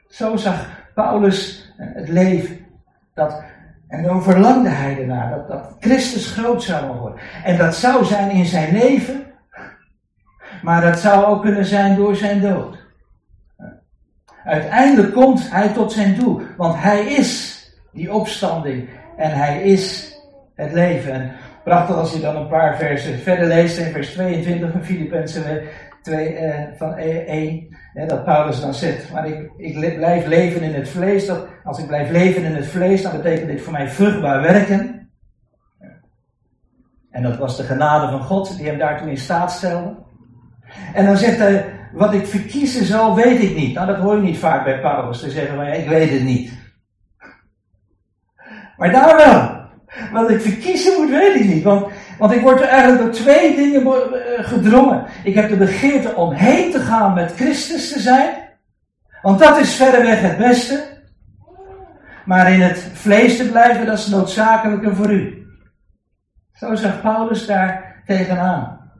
Zo 0.08 0.36
zag 0.36 0.82
Paulus 0.94 1.72
het 1.78 2.10
leven. 2.10 2.58
Dat, 3.14 3.44
en 3.88 4.04
dan 4.04 4.24
verlangde 4.24 4.70
hij 4.70 5.00
ernaar 5.00 5.30
dat, 5.30 5.48
dat 5.48 5.76
Christus 5.80 6.32
groot 6.32 6.64
zou 6.64 6.98
worden. 6.98 7.20
En 7.44 7.58
dat 7.58 7.76
zou 7.76 8.06
zijn 8.06 8.30
in 8.30 8.46
zijn 8.46 8.74
leven, 8.74 9.24
maar 10.62 10.82
dat 10.82 11.00
zou 11.00 11.26
ook 11.26 11.42
kunnen 11.42 11.66
zijn 11.66 11.96
door 11.96 12.16
zijn 12.16 12.42
dood. 12.42 12.82
Uiteindelijk 14.44 15.14
komt 15.14 15.52
hij 15.52 15.70
tot 15.70 15.92
zijn 15.92 16.16
doel, 16.16 16.42
want 16.58 16.76
hij 16.78 17.06
is 17.06 17.62
die 17.92 18.14
opstanding 18.14 18.90
en 19.18 19.32
hij 19.32 19.62
is 19.62 20.16
het 20.56 20.72
leven. 20.72 21.14
En 21.14 21.32
prachtig 21.64 21.96
als 21.96 22.14
je 22.14 22.20
dan 22.20 22.36
een 22.36 22.48
paar 22.48 22.78
versen 22.78 23.20
verder 23.20 23.48
leest 23.48 23.78
in 23.78 23.92
vers 23.92 24.12
22 24.12 24.72
van 24.72 24.84
Filippenzen 24.84 25.62
2 26.04 26.36
eh, 26.36 26.78
van 26.78 26.96
1, 26.96 27.78
hè, 27.94 28.06
dat 28.06 28.24
Paulus 28.24 28.62
dan 28.62 28.74
zegt, 28.74 29.12
maar 29.12 29.28
ik, 29.28 29.52
ik 29.58 29.96
blijf 29.96 30.26
leven 30.26 30.62
in 30.62 30.74
het 30.74 30.90
vlees. 30.90 31.26
Dat, 31.26 31.48
als 31.64 31.80
ik 31.80 31.88
blijf 31.88 32.10
leven 32.10 32.44
in 32.44 32.56
het 32.56 32.68
vlees, 32.68 33.02
dan 33.02 33.12
betekent 33.12 33.48
dit 33.48 33.62
voor 33.62 33.74
mij 33.74 33.90
vruchtbaar 33.90 34.42
werken. 34.42 35.10
En 37.12 37.24
dat 37.24 37.38
was 37.38 37.58
de 37.58 37.64
genade 37.64 38.12
van 38.12 38.22
God 38.22 38.58
die 38.58 38.68
hem 38.68 38.78
daartoe 38.78 39.10
in 39.10 39.18
staat 39.18 39.52
stelde. 39.52 39.96
En 40.94 41.06
dan 41.06 41.18
zegt 41.18 41.38
hij, 41.38 41.66
wat 41.94 42.14
ik 42.14 42.28
verkiezen 42.28 42.86
zal, 42.86 43.16
weet 43.16 43.42
ik 43.42 43.56
niet. 43.56 43.74
Nou, 43.74 43.88
dat 43.88 43.98
hoor 43.98 44.16
je 44.16 44.22
niet 44.22 44.38
vaak 44.38 44.64
bij 44.64 44.80
Paulus. 44.80 45.20
Te 45.20 45.30
zeggen, 45.30 45.56
maar 45.56 45.78
ik 45.78 45.88
weet 45.88 46.10
het 46.10 46.24
niet. 46.24 46.54
Maar 48.78 48.92
daar 48.92 49.16
wel. 49.16 49.62
Wat 50.12 50.30
ik 50.30 50.42
verkiezen 50.42 51.02
moet, 51.02 51.10
weet 51.10 51.36
ik 51.36 51.46
niet. 51.46 51.64
Want, 51.64 51.92
want 52.24 52.36
ik 52.36 52.42
word 52.42 52.62
er 52.62 52.68
eigenlijk 52.68 53.02
door 53.02 53.12
twee 53.12 53.56
dingen 53.56 53.86
eh, 53.86 54.44
gedrongen. 54.44 55.06
Ik 55.24 55.36
heb 55.36 55.50
de 55.50 55.58
begeerte 55.58 56.16
om 56.16 56.34
heen 56.34 56.72
te 56.72 56.80
gaan 56.80 57.14
met 57.14 57.36
Christus 57.36 57.92
te 57.92 58.00
zijn. 58.00 58.36
Want 59.22 59.40
dat 59.40 59.58
is 59.58 59.76
verreweg 59.76 60.22
het 60.22 60.38
beste. 60.38 60.84
Maar 62.26 62.54
in 62.54 62.62
het 62.62 62.80
vlees 62.94 63.38
te 63.38 63.50
blijven, 63.50 63.86
dat 63.86 63.98
is 63.98 64.08
noodzakelijker 64.08 64.96
voor 64.96 65.12
u. 65.12 65.48
Zo 66.54 66.76
zegt 66.76 67.02
Paulus 67.02 67.46
daar 67.46 68.02
tegenaan. 68.06 68.92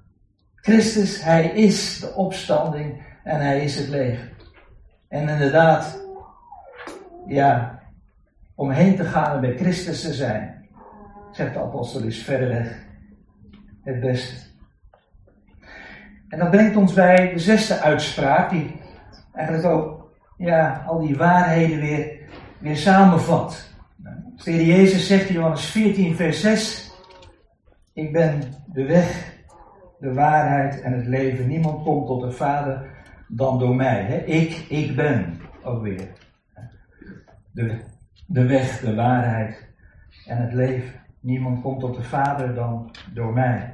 Christus, 0.56 1.24
hij 1.24 1.46
is 1.46 2.00
de 2.00 2.14
opstanding 2.14 3.04
en 3.24 3.40
hij 3.40 3.64
is 3.64 3.76
het 3.76 3.88
leven. 3.88 4.30
En 5.08 5.30
inderdaad, 5.30 6.00
ja, 7.28 7.80
om 8.56 8.70
heen 8.70 8.96
te 8.96 9.06
gaan 9.06 9.36
en 9.36 9.42
bij 9.42 9.58
Christus 9.58 10.02
te 10.02 10.14
zijn, 10.14 10.70
zegt 11.32 11.54
de 11.54 11.60
apostel, 11.60 12.02
is 12.02 12.24
verreweg 12.24 12.92
het 13.84 14.00
beste. 14.00 14.36
En 16.30 16.40
dat 16.40 16.52
brengt 16.52 16.76
ons 16.76 16.94
bij 16.94 17.34
de 17.34 17.40
zesde 17.40 17.80
uitspraak, 17.80 18.50
die 18.50 18.76
eigenlijk 19.34 19.68
ook 19.68 20.12
ja, 20.38 20.84
al 20.88 21.00
die 21.00 21.18
waarheden 21.18 21.80
weer, 21.80 22.20
weer 22.60 22.78
samenvat. 22.78 23.70
de 24.44 24.66
Jezus 24.66 25.08
zegt 25.08 25.30
Johannes 25.30 25.66
14, 25.66 26.16
vers 26.16 26.42
6, 26.42 26.92
ik 27.94 28.12
ben 28.12 28.42
de 28.66 28.86
weg, 28.86 29.34
de 30.00 30.14
waarheid 30.14 30.82
en 30.82 30.94
het 30.94 31.06
leven. 31.06 31.48
Niemand 31.48 31.84
komt 31.84 32.08
tot 32.08 32.22
de 32.22 32.32
Vader 32.32 32.86
dan 33.28 33.60
door 33.60 33.76
mij. 33.76 34.24
Ik, 34.26 34.66
ik 34.70 34.96
ben 34.96 35.40
ook 35.64 35.82
weer. 35.82 36.08
De, 37.52 37.80
de 38.26 38.46
weg, 38.46 38.80
de 38.80 38.96
waarheid 38.96 39.68
en 40.26 40.38
het 40.38 40.54
leven. 40.54 41.02
Niemand 41.20 41.62
komt 41.62 41.80
tot 41.80 41.96
de 41.96 42.04
Vader 42.04 42.54
dan 42.54 42.92
door 43.14 43.34
mij. 43.34 43.73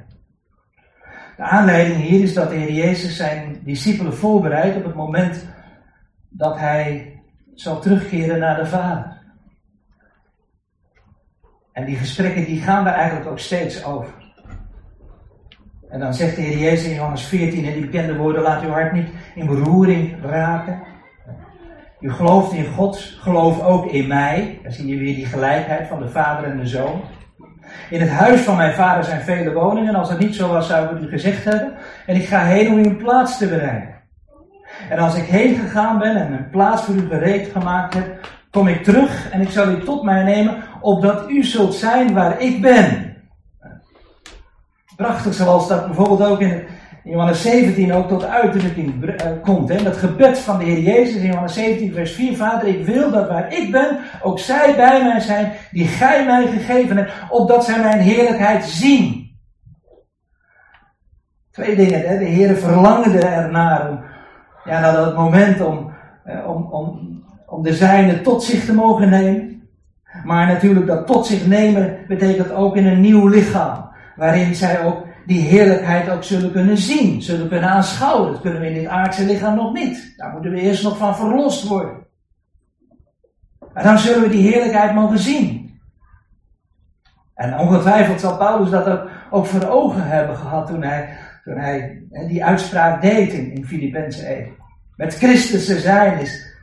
De 1.40 1.46
aanleiding 1.46 2.00
hier 2.00 2.22
is 2.22 2.34
dat 2.34 2.48
de 2.48 2.54
Heer 2.54 2.72
Jezus 2.72 3.16
zijn 3.16 3.60
discipelen 3.64 4.14
voorbereidt 4.14 4.76
op 4.76 4.84
het 4.84 4.94
moment 4.94 5.46
dat 6.28 6.58
hij 6.58 7.20
zal 7.54 7.80
terugkeren 7.80 8.38
naar 8.38 8.56
de 8.56 8.66
Vader. 8.66 9.18
En 11.72 11.84
die 11.84 11.96
gesprekken 11.96 12.44
die 12.44 12.60
gaan 12.60 12.86
er 12.86 12.92
eigenlijk 12.92 13.30
ook 13.30 13.38
steeds 13.38 13.84
over. 13.84 14.12
En 15.88 16.00
dan 16.00 16.14
zegt 16.14 16.36
de 16.36 16.42
Heer 16.42 16.58
Jezus 16.58 16.88
in 16.88 16.94
Johannes 16.94 17.24
14, 17.24 17.64
in 17.64 17.72
die 17.72 17.86
bekende 17.86 18.16
woorden, 18.16 18.42
laat 18.42 18.62
uw 18.62 18.70
hart 18.70 18.92
niet 18.92 19.08
in 19.34 19.46
beroering 19.46 20.22
raken. 20.22 20.82
U 22.00 22.12
gelooft 22.12 22.52
in 22.52 22.66
God, 22.66 22.96
geloof 22.96 23.62
ook 23.62 23.86
in 23.86 24.06
mij. 24.06 24.58
Dan 24.62 24.72
zie 24.72 24.86
je 24.86 24.98
weer 24.98 25.14
die 25.14 25.26
gelijkheid 25.26 25.88
van 25.88 26.00
de 26.00 26.08
Vader 26.08 26.50
en 26.50 26.58
de 26.58 26.66
Zoon. 26.66 27.02
In 27.90 28.00
het 28.00 28.10
huis 28.10 28.40
van 28.40 28.56
mijn 28.56 28.74
vader 28.74 29.04
zijn 29.04 29.20
vele 29.20 29.52
woningen. 29.52 29.94
Als 29.94 30.08
dat 30.08 30.18
niet 30.18 30.34
zo 30.34 30.48
was, 30.48 30.66
zou 30.66 30.96
ik 30.96 31.02
u 31.02 31.08
gezegd 31.08 31.44
hebben. 31.44 31.72
En 32.06 32.16
ik 32.16 32.26
ga 32.26 32.44
heen 32.44 32.72
om 32.72 32.78
u 32.78 32.84
een 32.84 32.96
plaats 32.96 33.38
te 33.38 33.48
bereiden. 33.48 33.98
En 34.88 34.98
als 34.98 35.14
ik 35.14 35.24
heen 35.24 35.54
gegaan 35.54 35.98
ben 35.98 36.16
en 36.16 36.32
een 36.32 36.50
plaats 36.50 36.82
voor 36.82 36.94
u 36.94 37.08
gereed 37.08 37.52
gemaakt 37.52 37.94
heb, 37.94 38.28
kom 38.50 38.68
ik 38.68 38.84
terug 38.84 39.30
en 39.30 39.40
ik 39.40 39.50
zal 39.50 39.68
u 39.68 39.84
tot 39.84 40.02
mij 40.02 40.22
nemen, 40.22 40.56
opdat 40.80 41.30
u 41.30 41.42
zult 41.44 41.74
zijn 41.74 42.14
waar 42.14 42.40
ik 42.40 42.62
ben. 42.62 43.16
Prachtig 44.96 45.34
zoals 45.34 45.68
dat 45.68 45.86
bijvoorbeeld 45.86 46.22
ook 46.22 46.40
in, 46.40 46.64
Johannes 47.04 47.42
17 47.42 47.92
ook 47.92 48.08
tot 48.08 48.24
uitdrukking 48.24 49.04
eh, 49.04 49.30
komt. 49.42 49.68
Hè? 49.68 49.82
Dat 49.82 49.96
gebed 49.96 50.38
van 50.38 50.58
de 50.58 50.64
Heer 50.64 50.80
Jezus 50.80 51.22
in 51.22 51.26
Johannes 51.26 51.54
17 51.54 51.92
vers 51.92 52.12
4. 52.12 52.36
Vader, 52.36 52.68
ik 52.68 52.84
wil 52.84 53.10
dat 53.10 53.28
waar 53.28 53.52
ik 53.52 53.70
ben, 53.70 53.98
ook 54.22 54.38
zij 54.38 54.74
bij 54.76 55.02
mij 55.02 55.20
zijn, 55.20 55.52
die 55.70 55.86
gij 55.86 56.24
mij 56.24 56.46
gegeven 56.46 56.96
hebt, 56.96 57.12
opdat 57.28 57.64
zij 57.64 57.80
mijn 57.80 57.98
heerlijkheid 57.98 58.64
zien. 58.64 59.30
Twee 61.50 61.76
dingen. 61.76 62.08
Hè? 62.08 62.18
De 62.18 62.24
Heer 62.24 62.56
verlangde 62.56 63.18
ernaar 63.18 63.90
om, 63.90 64.00
ja, 64.64 64.80
naar 64.80 64.92
dat 64.92 65.16
moment 65.16 65.60
om, 65.60 65.92
eh, 66.24 66.48
om, 66.48 66.62
om, 66.72 67.22
om 67.46 67.62
de 67.62 67.74
zijne 67.74 68.20
tot 68.20 68.42
zich 68.42 68.64
te 68.64 68.74
mogen 68.74 69.08
nemen. 69.08 69.68
Maar 70.24 70.46
natuurlijk 70.46 70.86
dat 70.86 71.06
tot 71.06 71.26
zich 71.26 71.46
nemen 71.46 71.98
betekent 72.08 72.52
ook 72.52 72.76
in 72.76 72.86
een 72.86 73.00
nieuw 73.00 73.26
lichaam 73.26 73.88
waarin 74.16 74.54
zij 74.54 74.84
ook 74.84 75.06
die 75.26 75.40
heerlijkheid 75.40 76.10
ook 76.10 76.24
zullen 76.24 76.52
kunnen 76.52 76.76
zien, 76.76 77.22
zullen 77.22 77.48
kunnen 77.48 77.70
aanschouwen. 77.70 78.32
Dat 78.32 78.40
kunnen 78.40 78.60
we 78.60 78.68
in 78.68 78.74
dit 78.74 78.86
aardse 78.86 79.24
lichaam 79.24 79.54
nog 79.54 79.72
niet. 79.72 80.14
Daar 80.16 80.32
moeten 80.32 80.50
we 80.50 80.60
eerst 80.60 80.82
nog 80.82 80.96
van 80.96 81.16
verlost 81.16 81.68
worden. 81.68 82.06
En 83.74 83.84
dan 83.84 83.98
zullen 83.98 84.22
we 84.22 84.28
die 84.28 84.52
heerlijkheid 84.52 84.94
mogen 84.94 85.18
zien. 85.18 85.80
En 87.34 87.58
ongetwijfeld 87.58 88.20
zal 88.20 88.36
Paulus 88.36 88.70
dat 88.70 89.08
ook, 89.30 89.46
voor 89.46 89.68
ogen 89.68 90.06
hebben 90.06 90.36
gehad 90.36 90.66
toen 90.66 90.82
hij, 90.82 91.18
toen 91.44 91.56
hij 91.56 92.02
die 92.28 92.44
uitspraak 92.44 93.02
deed 93.02 93.32
in, 93.32 93.52
in 93.52 93.66
Filippenzen 93.66 94.26
1. 94.26 94.48
Met 94.96 95.14
Christus 95.14 95.66
te 95.66 95.78
zijn 95.78 96.18
is, 96.18 96.56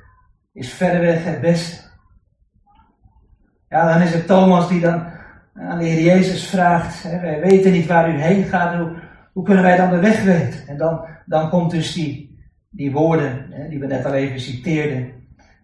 is 0.54 0.74
verreweg 0.74 1.24
het 1.24 1.42
beste. 1.42 1.86
Ja, 3.70 3.94
dan 3.94 4.02
is 4.02 4.14
het 4.14 4.28
Thomas 4.28 4.70
die 4.70 4.80
dan 4.80 5.06
aan 5.60 5.78
de 5.78 5.86
Heer 5.86 6.04
Jezus 6.04 6.50
vraagt, 6.50 7.04
hè, 7.04 7.20
wij 7.20 7.42
weten 7.42 7.72
niet 7.72 7.86
waar 7.86 8.10
u 8.10 8.22
heen 8.22 8.44
gaat, 8.44 8.76
hoe, 9.34 9.44
kunnen 9.44 9.64
wij 9.64 9.78
dan 9.78 9.90
de 9.90 10.00
weg 10.00 10.24
weten? 10.24 10.68
En 10.68 10.78
dan, 10.78 11.06
dan 11.26 11.50
komt 11.50 11.72
dus 11.72 11.94
die, 11.94 12.40
die 12.70 12.92
woorden 12.92 13.48
hè, 13.50 13.70
die 13.70 13.80
we 13.80 13.86
net 13.86 14.06
al 14.06 14.14
even 14.14 14.40
citeerden 14.40 15.14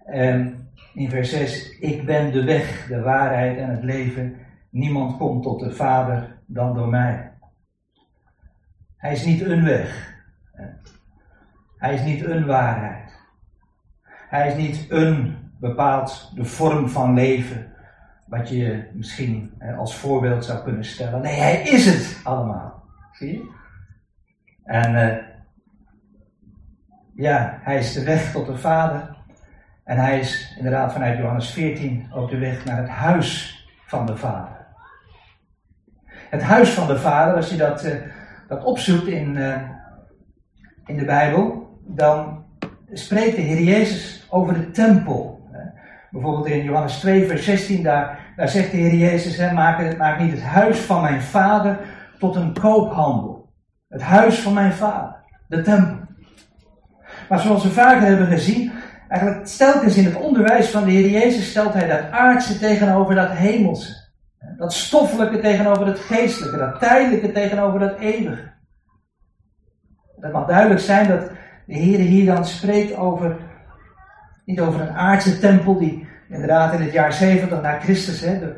ehm, 0.06 0.48
in 0.94 1.10
vers 1.10 1.30
6. 1.30 1.78
Ik 1.80 2.06
ben 2.06 2.32
de 2.32 2.44
weg, 2.44 2.88
de 2.88 3.02
waarheid 3.02 3.58
en 3.58 3.70
het 3.70 3.84
leven. 3.84 4.36
Niemand 4.70 5.18
komt 5.18 5.44
tot 5.44 5.60
de 5.60 5.72
Vader 5.72 6.38
dan 6.46 6.74
door 6.74 6.90
mij. 6.90 7.32
Hij 8.98 9.12
is 9.12 9.26
niet 9.26 9.42
een 9.42 9.64
weg. 9.64 10.12
Hij 11.78 11.94
is 11.94 12.04
niet 12.04 12.26
een 12.26 12.46
waarheid. 12.46 13.12
Hij 14.30 14.48
is 14.48 14.56
niet 14.56 14.86
een 14.90 15.36
bepaald 15.60 16.32
de 16.36 16.46
vorm 16.46 16.90
van 16.90 17.14
leven 17.14 17.73
wat 18.38 18.50
je 18.50 18.84
misschien 18.94 19.54
als 19.78 19.96
voorbeeld 19.96 20.46
zou 20.46 20.64
kunnen 20.64 20.86
stellen. 20.86 21.22
Nee, 21.22 21.40
hij 21.40 21.62
is 21.62 21.86
het 21.86 22.20
allemaal. 22.24 22.84
Zie 23.12 23.32
je? 23.32 23.52
En 24.64 24.94
uh, 24.94 25.18
ja, 27.16 27.60
hij 27.62 27.78
is 27.78 27.94
de 27.94 28.04
weg 28.04 28.32
tot 28.32 28.46
de 28.46 28.58
Vader. 28.58 29.16
En 29.84 29.98
hij 29.98 30.20
is 30.20 30.56
inderdaad 30.58 30.94
vanuit 30.94 31.18
Johannes 31.18 31.50
14 31.50 32.08
ook 32.14 32.30
de 32.30 32.38
weg 32.38 32.66
naar 32.66 32.78
het 32.78 32.90
huis 32.90 33.62
van 33.86 34.06
de 34.06 34.18
Vader. 34.18 34.66
Het 36.30 36.42
huis 36.42 36.70
van 36.70 36.88
de 36.88 37.00
Vader, 37.00 37.36
als 37.36 37.50
je 37.50 37.58
dat, 37.58 37.86
uh, 37.86 37.94
dat 38.48 38.64
opzoekt 38.64 39.08
in, 39.08 39.36
uh, 39.36 39.62
in 40.86 40.98
de 40.98 41.06
Bijbel, 41.06 41.78
dan 41.88 42.46
spreekt 42.94 43.36
de 43.36 43.42
Heer 43.42 43.62
Jezus 43.62 44.28
over 44.30 44.54
de 44.54 44.72
tempel. 44.72 45.42
Bijvoorbeeld 46.12 46.46
in 46.46 46.64
Johannes 46.64 47.00
2, 47.00 47.28
vers 47.28 47.46
16, 47.46 47.84
daar, 47.84 48.23
daar 48.36 48.50
zegt 48.50 48.72
de 48.72 48.78
Heer 48.78 48.96
Jezus, 48.96 49.38
hè, 49.38 49.52
maak, 49.54 50.20
niet 50.20 50.32
het 50.32 50.42
huis 50.42 50.80
van 50.80 51.02
mijn 51.02 51.22
vader 51.22 51.80
tot 52.20 52.36
een 52.36 52.54
koophandel. 52.54 53.52
Het 53.90 54.02
huis 54.02 54.40
van 54.40 54.54
mijn 54.54 54.74
vader, 54.74 55.16
de 55.48 55.62
tempel. 55.62 55.98
Maar 57.30 57.40
zoals 57.40 57.64
we 57.64 57.70
vaker 57.70 58.08
hebben 58.08 58.28
gezien, 58.28 58.72
eigenlijk 59.08 59.48
stelkens 59.48 59.98
in 59.98 60.06
het 60.06 60.16
onderwijs 60.16 60.70
van 60.70 60.84
de 60.84 60.92
Heer 60.92 61.10
Jezus 61.10 61.50
stelt 61.50 61.74
hij 61.74 61.88
dat 61.88 62.12
aardse 62.12 62.60
tegenover 62.60 63.16
dat 63.16 63.30
hemelse. 63.30 64.02
Dat 64.58 64.74
stoffelijke 64.74 65.40
tegenover 65.40 65.86
het 65.86 66.00
geestelijke, 66.00 66.58
dat 66.58 66.80
tijdelijke 66.80 67.32
tegenover 67.32 67.80
dat 67.80 67.98
eeuwige. 68.00 68.52
Het 70.20 70.32
mag 70.32 70.48
duidelijk 70.48 70.80
zijn 70.80 71.08
dat 71.08 71.30
de 71.66 71.74
Heer 71.74 72.00
hier 72.00 72.26
dan 72.26 72.46
spreekt 72.46 72.96
over, 72.96 73.38
niet 74.46 74.60
over 74.60 74.82
een 74.82 74.96
aardse 74.96 75.40
tempel 75.40 75.78
die 75.78 76.08
inderdaad 76.30 76.74
in 76.74 76.82
het 76.82 76.92
jaar 76.92 77.14
70 77.14 77.62
na 77.62 77.80
Christus, 77.80 78.22
hè, 78.22 78.40
de, 78.40 78.56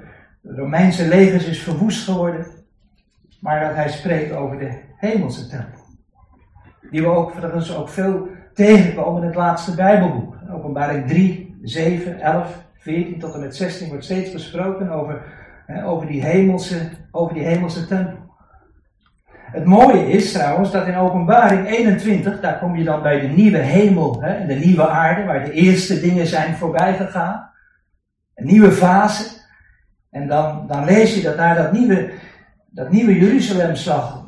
Romeinse 0.47 1.07
legers 1.07 1.45
is 1.45 1.63
verwoest 1.63 2.03
geworden, 2.03 2.45
maar 3.39 3.59
dat 3.59 3.75
hij 3.75 3.89
spreekt 3.89 4.35
over 4.35 4.57
de 4.59 4.71
hemelse 4.97 5.47
tempel. 5.47 5.81
Die 6.91 7.01
we 7.01 7.07
ook, 7.07 7.35
is 7.35 7.75
ook 7.75 7.89
veel 7.89 8.27
tegenkomen 8.53 9.21
in 9.21 9.27
het 9.27 9.35
laatste 9.35 9.75
Bijbelboek. 9.75 10.35
Openbaring 10.51 11.07
3, 11.07 11.57
7, 11.61 12.19
11, 12.19 12.63
14 12.77 13.19
tot 13.19 13.33
en 13.33 13.39
met 13.39 13.55
16 13.55 13.87
wordt 13.87 14.03
steeds 14.03 14.31
gesproken 14.31 14.89
over, 14.89 15.21
hè, 15.65 15.85
over, 15.85 16.07
die 16.07 16.25
hemelse, 16.25 16.89
over 17.11 17.33
die 17.33 17.43
hemelse 17.43 17.87
tempel. 17.87 18.17
Het 19.31 19.65
mooie 19.65 20.11
is 20.11 20.31
trouwens 20.31 20.71
dat 20.71 20.87
in 20.87 20.95
Openbaring 20.95 21.67
21, 21.67 22.39
daar 22.39 22.59
kom 22.59 22.75
je 22.75 22.83
dan 22.83 23.01
bij 23.01 23.19
de 23.19 23.27
nieuwe 23.27 23.57
hemel 23.57 24.21
hè, 24.21 24.33
en 24.33 24.47
de 24.47 24.53
nieuwe 24.53 24.87
aarde, 24.87 25.23
waar 25.23 25.45
de 25.45 25.51
eerste 25.51 25.99
dingen 25.99 26.27
zijn 26.27 26.55
voorbij 26.55 26.93
gegaan. 26.93 27.49
Een 28.35 28.45
nieuwe 28.45 28.71
fase. 28.71 29.43
En 30.09 30.27
dan, 30.27 30.67
dan 30.67 30.85
lees 30.85 31.15
je 31.15 31.21
dat 31.21 31.37
daar 31.37 31.55
dat 31.55 31.71
nieuwe, 31.71 32.11
dat 32.69 32.91
nieuwe 32.91 33.19
Jeruzalem 33.19 33.75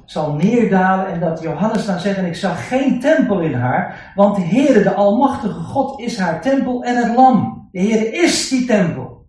zal, 0.05 0.33
neerdalen 0.33 1.07
en 1.07 1.19
dat 1.19 1.41
Johannes 1.41 1.85
dan 1.85 1.99
zegt, 1.99 2.17
en 2.17 2.25
ik 2.25 2.35
zag 2.35 2.67
geen 2.67 2.99
tempel 2.99 3.39
in 3.39 3.53
haar, 3.53 4.11
want 4.15 4.35
de 4.35 4.41
Heere, 4.41 4.83
de 4.83 4.93
Almachtige 4.93 5.59
God, 5.59 5.99
is 5.99 6.17
haar 6.17 6.41
tempel 6.41 6.83
en 6.83 6.95
het 6.95 7.15
lam. 7.15 7.67
De 7.71 7.79
Heere 7.79 8.11
is 8.11 8.49
die 8.49 8.65
tempel. 8.65 9.25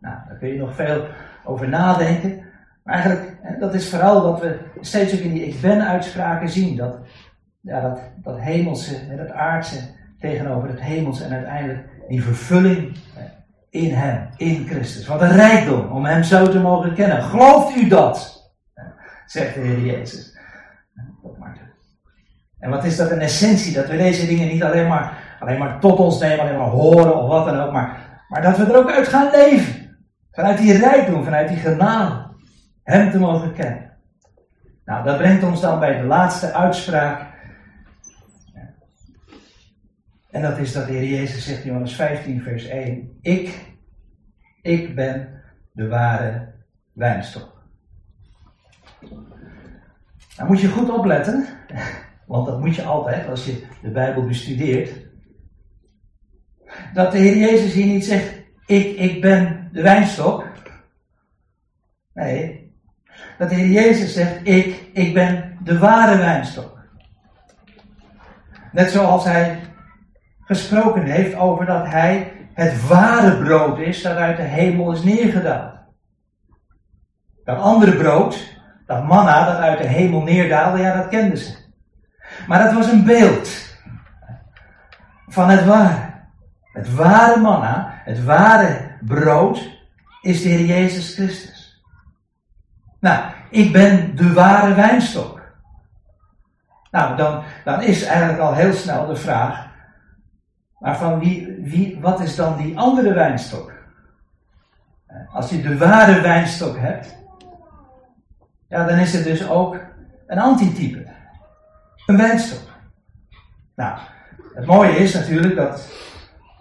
Nou, 0.00 0.16
daar 0.28 0.38
kun 0.38 0.48
je 0.48 0.58
nog 0.58 0.74
veel 0.74 1.04
over 1.44 1.68
nadenken. 1.68 2.42
Maar 2.84 2.94
eigenlijk, 2.94 3.60
dat 3.60 3.74
is 3.74 3.90
vooral 3.90 4.22
dat 4.22 4.40
we 4.40 4.58
steeds 4.80 5.14
ook 5.14 5.20
in 5.20 5.32
die 5.32 5.46
ik 5.46 5.60
ben 5.60 5.86
uitspraken 5.86 6.48
zien. 6.48 6.76
Dat, 6.76 6.98
ja, 7.60 7.80
dat, 7.80 8.00
dat 8.22 8.40
hemelse 8.40 9.16
dat 9.16 9.30
aardse 9.30 9.80
tegenover 10.18 10.68
het 10.68 10.80
hemelse 10.80 11.24
en 11.24 11.32
uiteindelijk 11.32 11.88
die 12.08 12.22
vervulling 12.22 12.96
in 13.70 13.94
hem, 13.94 14.28
in 14.36 14.66
Christus. 14.68 15.06
Wat 15.06 15.20
een 15.20 15.36
rijkdom 15.36 15.90
om 15.90 16.04
hem 16.04 16.22
zo 16.22 16.48
te 16.48 16.60
mogen 16.60 16.94
kennen. 16.94 17.22
Gelooft 17.22 17.76
u 17.76 17.88
dat? 17.88 18.48
Zegt 19.26 19.54
de 19.54 19.60
Heer 19.60 19.80
Jezus. 19.80 20.38
En 22.58 22.70
wat 22.70 22.84
is 22.84 22.96
dat 22.96 23.10
een 23.10 23.20
essentie? 23.20 23.72
Dat 23.72 23.86
we 23.86 23.96
deze 23.96 24.26
dingen 24.26 24.48
niet 24.48 24.62
alleen 24.62 24.88
maar, 24.88 25.36
alleen 25.40 25.58
maar 25.58 25.80
tot 25.80 25.98
ons 25.98 26.18
nemen, 26.18 26.40
alleen 26.40 26.58
maar 26.58 26.66
horen 26.66 27.16
of 27.16 27.28
wat 27.28 27.44
dan 27.44 27.60
ook. 27.60 27.72
Maar, 27.72 27.98
maar 28.28 28.42
dat 28.42 28.56
we 28.56 28.64
er 28.64 28.76
ook 28.76 28.90
uit 28.90 29.08
gaan 29.08 29.30
leven. 29.30 29.98
Vanuit 30.32 30.58
die 30.58 30.78
rijkdom, 30.78 31.24
vanuit 31.24 31.48
die 31.48 31.56
genade. 31.56 32.28
Hem 32.82 33.10
te 33.10 33.18
mogen 33.18 33.52
kennen. 33.52 33.90
Nou, 34.84 35.04
dat 35.04 35.18
brengt 35.18 35.44
ons 35.44 35.60
dan 35.60 35.78
bij 35.78 36.00
de 36.00 36.06
laatste 36.06 36.52
uitspraak. 36.52 37.29
En 40.30 40.42
dat 40.42 40.58
is 40.58 40.72
dat 40.72 40.86
de 40.86 40.92
Heer 40.92 41.08
Jezus 41.08 41.44
zegt 41.44 41.60
in 41.60 41.66
Johannes 41.66 41.94
15, 41.94 42.42
vers 42.42 42.64
1. 42.64 43.18
Ik, 43.20 43.74
ik 44.62 44.94
ben 44.94 45.42
de 45.72 45.88
ware 45.88 46.52
wijnstok. 46.92 47.62
Nou 50.36 50.48
moet 50.48 50.60
je 50.60 50.68
goed 50.68 50.90
opletten, 50.90 51.46
want 52.26 52.46
dat 52.46 52.60
moet 52.60 52.74
je 52.74 52.82
altijd 52.82 53.28
als 53.28 53.46
je 53.46 53.66
de 53.82 53.90
Bijbel 53.90 54.26
bestudeert. 54.26 54.90
Dat 56.94 57.12
de 57.12 57.18
Heer 57.18 57.36
Jezus 57.36 57.72
hier 57.72 57.86
niet 57.86 58.04
zegt, 58.04 58.34
ik, 58.66 58.96
ik 58.96 59.20
ben 59.20 59.68
de 59.72 59.82
wijnstok. 59.82 60.48
Nee, 62.14 62.72
dat 63.38 63.48
de 63.48 63.54
Heer 63.54 63.70
Jezus 63.82 64.12
zegt, 64.12 64.48
ik, 64.48 64.84
ik 64.92 65.14
ben 65.14 65.58
de 65.62 65.78
ware 65.78 66.16
wijnstok. 66.16 66.78
Net 68.72 68.90
zoals 68.90 69.24
hij 69.24 69.60
gesproken 70.50 71.02
heeft 71.04 71.34
over 71.34 71.66
dat 71.66 71.86
hij 71.86 72.32
het 72.54 72.86
ware 72.86 73.36
brood 73.36 73.78
is 73.78 74.02
dat 74.02 74.16
uit 74.16 74.36
de 74.36 74.42
hemel 74.42 74.92
is 74.92 75.02
neergedaald. 75.02 75.74
Dat 77.44 77.58
andere 77.58 77.96
brood, 77.96 78.58
dat 78.86 79.06
manna 79.06 79.44
dat 79.44 79.56
uit 79.56 79.78
de 79.78 79.86
hemel 79.86 80.22
neerdaalde, 80.22 80.78
ja 80.78 80.96
dat 80.96 81.08
kenden 81.08 81.38
ze. 81.38 81.56
Maar 82.46 82.64
dat 82.64 82.72
was 82.72 82.86
een 82.86 83.04
beeld 83.04 83.48
van 85.28 85.48
het 85.48 85.64
ware. 85.64 86.10
Het 86.72 86.94
ware 86.94 87.40
manna, 87.40 88.00
het 88.04 88.24
ware 88.24 88.96
brood 89.00 89.78
is 90.20 90.42
de 90.42 90.48
Heer 90.48 90.66
Jezus 90.66 91.14
Christus. 91.14 91.84
Nou, 93.00 93.24
ik 93.50 93.72
ben 93.72 94.16
de 94.16 94.32
ware 94.32 94.74
wijnstok. 94.74 95.40
Nou, 96.90 97.16
dan, 97.16 97.42
dan 97.64 97.82
is 97.82 98.04
eigenlijk 98.04 98.38
al 98.38 98.54
heel 98.54 98.72
snel 98.72 99.06
de 99.06 99.16
vraag, 99.16 99.69
maar 100.80 100.98
van 100.98 101.18
wie, 101.62 101.98
wat 102.00 102.20
is 102.20 102.36
dan 102.36 102.56
die 102.56 102.78
andere 102.78 103.12
wijnstok? 103.12 103.72
Als 105.32 105.50
je 105.50 105.62
de 105.62 105.78
ware 105.78 106.20
wijnstok 106.20 106.78
hebt, 106.78 107.16
ja, 108.68 108.84
dan 108.86 108.98
is 108.98 109.12
het 109.12 109.24
dus 109.24 109.48
ook 109.48 109.76
een 110.26 110.38
antitype. 110.38 111.06
Een 112.06 112.16
wijnstok. 112.16 112.68
Nou, 113.74 113.98
het 114.54 114.66
mooie 114.66 114.96
is 114.96 115.14
natuurlijk 115.14 115.56
dat 115.56 115.88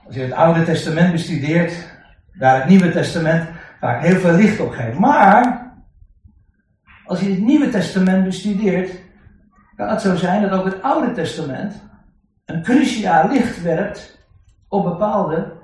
als 0.06 0.16
je 0.16 0.22
het 0.22 0.32
Oude 0.32 0.64
Testament 0.64 1.12
bestudeert, 1.12 1.74
daar 2.34 2.56
het 2.56 2.70
Nieuwe 2.70 2.92
Testament 2.92 3.50
vaak 3.80 4.02
heel 4.02 4.20
veel 4.20 4.34
licht 4.34 4.60
op 4.60 4.72
geeft. 4.72 5.00
Maar 5.00 5.68
als 7.06 7.20
je 7.20 7.30
het 7.30 7.40
Nieuwe 7.40 7.70
Testament 7.70 8.24
bestudeert, 8.24 8.92
kan 9.76 9.90
het 9.90 10.02
zo 10.02 10.16
zijn 10.16 10.42
dat 10.42 10.52
ook 10.52 10.66
het 10.66 10.82
Oude 10.82 11.12
Testament 11.12 11.89
een 12.50 12.64
cruciaal 12.64 13.28
licht 13.28 13.62
werpt 13.62 14.20
op 14.68 14.84
bepaalde 14.84 15.58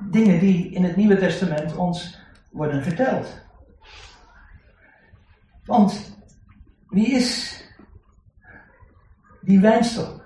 dingen 0.00 0.40
die 0.40 0.70
in 0.70 0.84
het 0.84 0.96
Nieuwe 0.96 1.18
Testament 1.18 1.76
ons 1.76 2.18
worden 2.50 2.82
verteld. 2.82 3.42
Want 5.64 6.16
wie 6.88 7.06
is 7.06 7.60
die 9.40 9.60
wijnstok? 9.60 10.22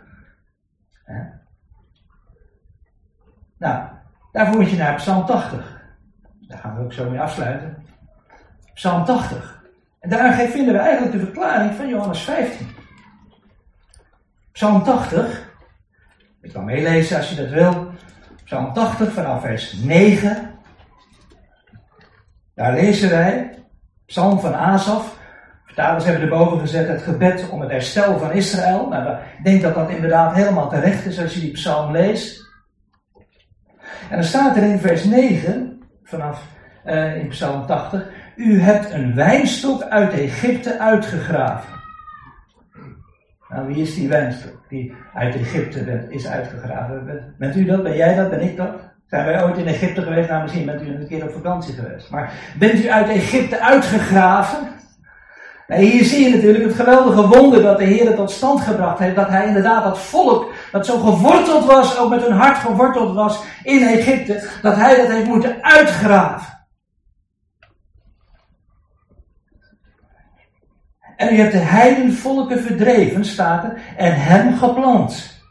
Nou, 3.59 3.89
daarvoor 4.33 4.61
moet 4.61 4.71
je 4.71 4.77
naar 4.77 4.95
Psalm 4.95 5.27
80. 5.27 5.83
Daar 6.41 6.59
gaan 6.59 6.77
we 6.77 6.85
ook 6.85 6.93
zo 6.93 7.11
mee 7.11 7.21
afsluiten. 7.21 7.87
Psalm 8.75 9.05
80. 9.05 9.65
En 10.01 10.11
daar 10.11 10.35
vinden 10.35 10.75
we 10.75 10.81
eigenlijk 10.81 11.13
de 11.13 11.25
verklaring 11.25 11.75
van 11.75 11.89
Johannes 11.89 12.23
15. 12.23 12.78
Psalm 14.59 14.83
80. 14.83 15.51
Ik 16.43 16.53
kan 16.53 16.65
meelezen 16.65 17.17
als 17.17 17.31
je 17.31 17.37
dat 17.37 17.49
wil. 17.49 17.91
Psalm 18.45 18.73
80 18.73 19.13
vanaf 19.13 19.41
vers 19.41 19.73
9. 19.73 20.51
Daar 22.55 22.73
lezen 22.73 23.11
wij. 23.11 23.59
Psalm 24.07 24.41
van 24.41 24.55
Asaf. 24.55 25.19
Vertalers 25.65 26.05
hebben 26.05 26.23
erboven 26.23 26.61
gezet 26.61 26.89
het 26.89 27.03
gebed 27.03 27.49
om 27.49 27.61
het 27.61 27.71
herstel 27.71 28.19
van 28.19 28.33
Israël. 28.33 28.89
Nou, 28.89 29.19
ik 29.39 29.45
denk 29.45 29.63
dat 29.63 29.75
dat 29.75 29.91
inderdaad 29.91 30.35
helemaal 30.35 30.69
terecht 30.69 31.07
is 31.07 31.21
als 31.21 31.35
je 31.35 31.41
die 31.41 31.53
psalm 31.53 31.93
leest. 31.93 32.51
En 34.11 34.17
dan 34.17 34.25
staat 34.25 34.57
er 34.57 34.63
in 34.63 34.79
vers 34.79 35.05
9, 35.05 35.83
vanaf 36.03 36.43
uh, 36.87 37.17
in 37.17 37.29
psalm 37.29 37.67
80, 37.67 38.09
u 38.37 38.61
hebt 38.61 38.91
een 38.91 39.15
wijnstok 39.15 39.83
uit 39.83 40.13
Egypte 40.13 40.79
uitgegraven. 40.79 41.78
Nou, 43.49 43.67
wie 43.67 43.83
is 43.83 43.95
die 43.95 44.09
wijnstok 44.09 44.63
die 44.69 44.95
uit 45.15 45.35
Egypte 45.35 46.07
is 46.09 46.29
uitgegraven? 46.29 47.35
Bent 47.39 47.57
u 47.57 47.65
dat? 47.65 47.83
Ben 47.83 47.97
jij 47.97 48.15
dat? 48.15 48.31
Ben 48.31 48.41
ik 48.41 48.57
dat? 48.57 48.75
Zijn 49.07 49.25
wij 49.25 49.45
ooit 49.45 49.59
in 49.59 49.67
Egypte 49.67 50.03
geweest? 50.03 50.29
Nou, 50.29 50.43
misschien 50.43 50.67
bent 50.67 50.83
u 50.83 50.87
een 50.87 51.09
keer 51.09 51.23
op 51.23 51.33
vakantie 51.33 51.75
geweest. 51.75 52.11
Maar 52.11 52.33
bent 52.59 52.85
u 52.85 52.91
uit 52.91 53.09
Egypte 53.09 53.61
uitgegraven? 53.61 54.59
Nou, 55.69 55.83
hier 55.83 56.05
zie 56.05 56.29
je 56.29 56.35
natuurlijk 56.35 56.65
het 56.65 56.75
geweldige 56.75 57.29
wonder 57.29 57.63
dat 57.63 57.79
de 57.79 57.85
Heer 57.85 58.15
tot 58.15 58.31
stand 58.31 58.61
gebracht 58.61 58.99
heeft. 58.99 59.17
Dat 59.17 59.29
hij 59.29 59.47
inderdaad 59.47 59.85
dat 59.85 59.99
volk, 59.99 60.53
dat 60.73 60.87
zo 60.87 60.99
geworteld 60.99 61.65
was, 61.65 61.99
ook 61.99 62.11
met 62.11 62.23
hun 62.23 62.37
hart 62.37 62.59
geworteld 62.59 63.15
was 63.15 63.43
in 63.63 63.87
Egypte, 63.87 64.49
dat 64.63 64.77
hij 64.77 64.97
dat 64.97 65.07
heeft 65.09 65.27
moeten 65.27 65.57
uitgraven. 65.61 66.58
En 71.19 71.35
u 71.35 71.37
hebt 71.37 71.53
de 71.53 71.59
heidenvolken 71.59 72.63
verdreven, 72.63 73.25
staat 73.25 73.65
er, 73.65 73.81
en 73.97 74.15
hem 74.15 74.57
geplant. 74.57 75.43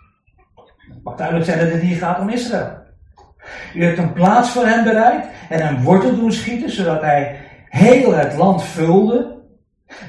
Het 0.78 1.04
mag 1.04 1.16
duidelijk 1.16 1.46
zijn 1.46 1.60
dat 1.60 1.72
het 1.72 1.82
hier 1.82 1.98
gaat 1.98 2.20
om 2.20 2.30
Israël. 2.30 2.78
U 3.74 3.84
hebt 3.84 3.98
een 3.98 4.14
plaats 4.14 4.50
voor 4.50 4.66
hem 4.66 4.84
bereid 4.84 5.26
en 5.50 5.68
een 5.68 5.84
wortel 5.84 6.16
doen 6.16 6.32
schieten, 6.32 6.72
zodat 6.72 7.02
hij 7.02 7.36
heel 7.70 8.14
het 8.14 8.36
land 8.36 8.64
vulde. 8.64 9.36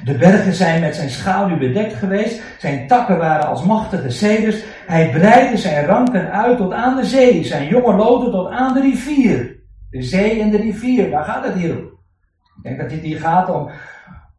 De 0.03 0.17
bergen 0.17 0.53
zijn 0.53 0.81
met 0.81 0.95
zijn 0.95 1.09
schaduw 1.09 1.57
bedekt 1.57 1.93
geweest, 1.93 2.41
zijn 2.57 2.87
takken 2.87 3.17
waren 3.17 3.47
als 3.47 3.63
machtige 3.63 4.09
ceders. 4.09 4.63
Hij 4.87 5.09
breidde 5.09 5.57
zijn 5.57 5.85
ranken 5.85 6.31
uit 6.31 6.57
tot 6.57 6.73
aan 6.73 6.95
de 6.95 7.05
zee, 7.05 7.43
zijn 7.43 7.67
jonge 7.67 7.95
loten 7.95 8.31
tot 8.31 8.49
aan 8.49 8.73
de 8.73 8.81
rivier. 8.81 9.57
De 9.89 10.01
zee 10.01 10.41
en 10.41 10.49
de 10.49 10.57
rivier, 10.57 11.09
daar 11.09 11.23
gaat 11.23 11.45
het 11.45 11.53
hier 11.53 11.77
om. 11.77 11.97
Ik 12.57 12.63
denk 12.63 12.79
dat 12.79 12.89
dit 12.89 13.01
hier 13.01 13.19
gaat 13.19 13.49
om, 13.49 13.69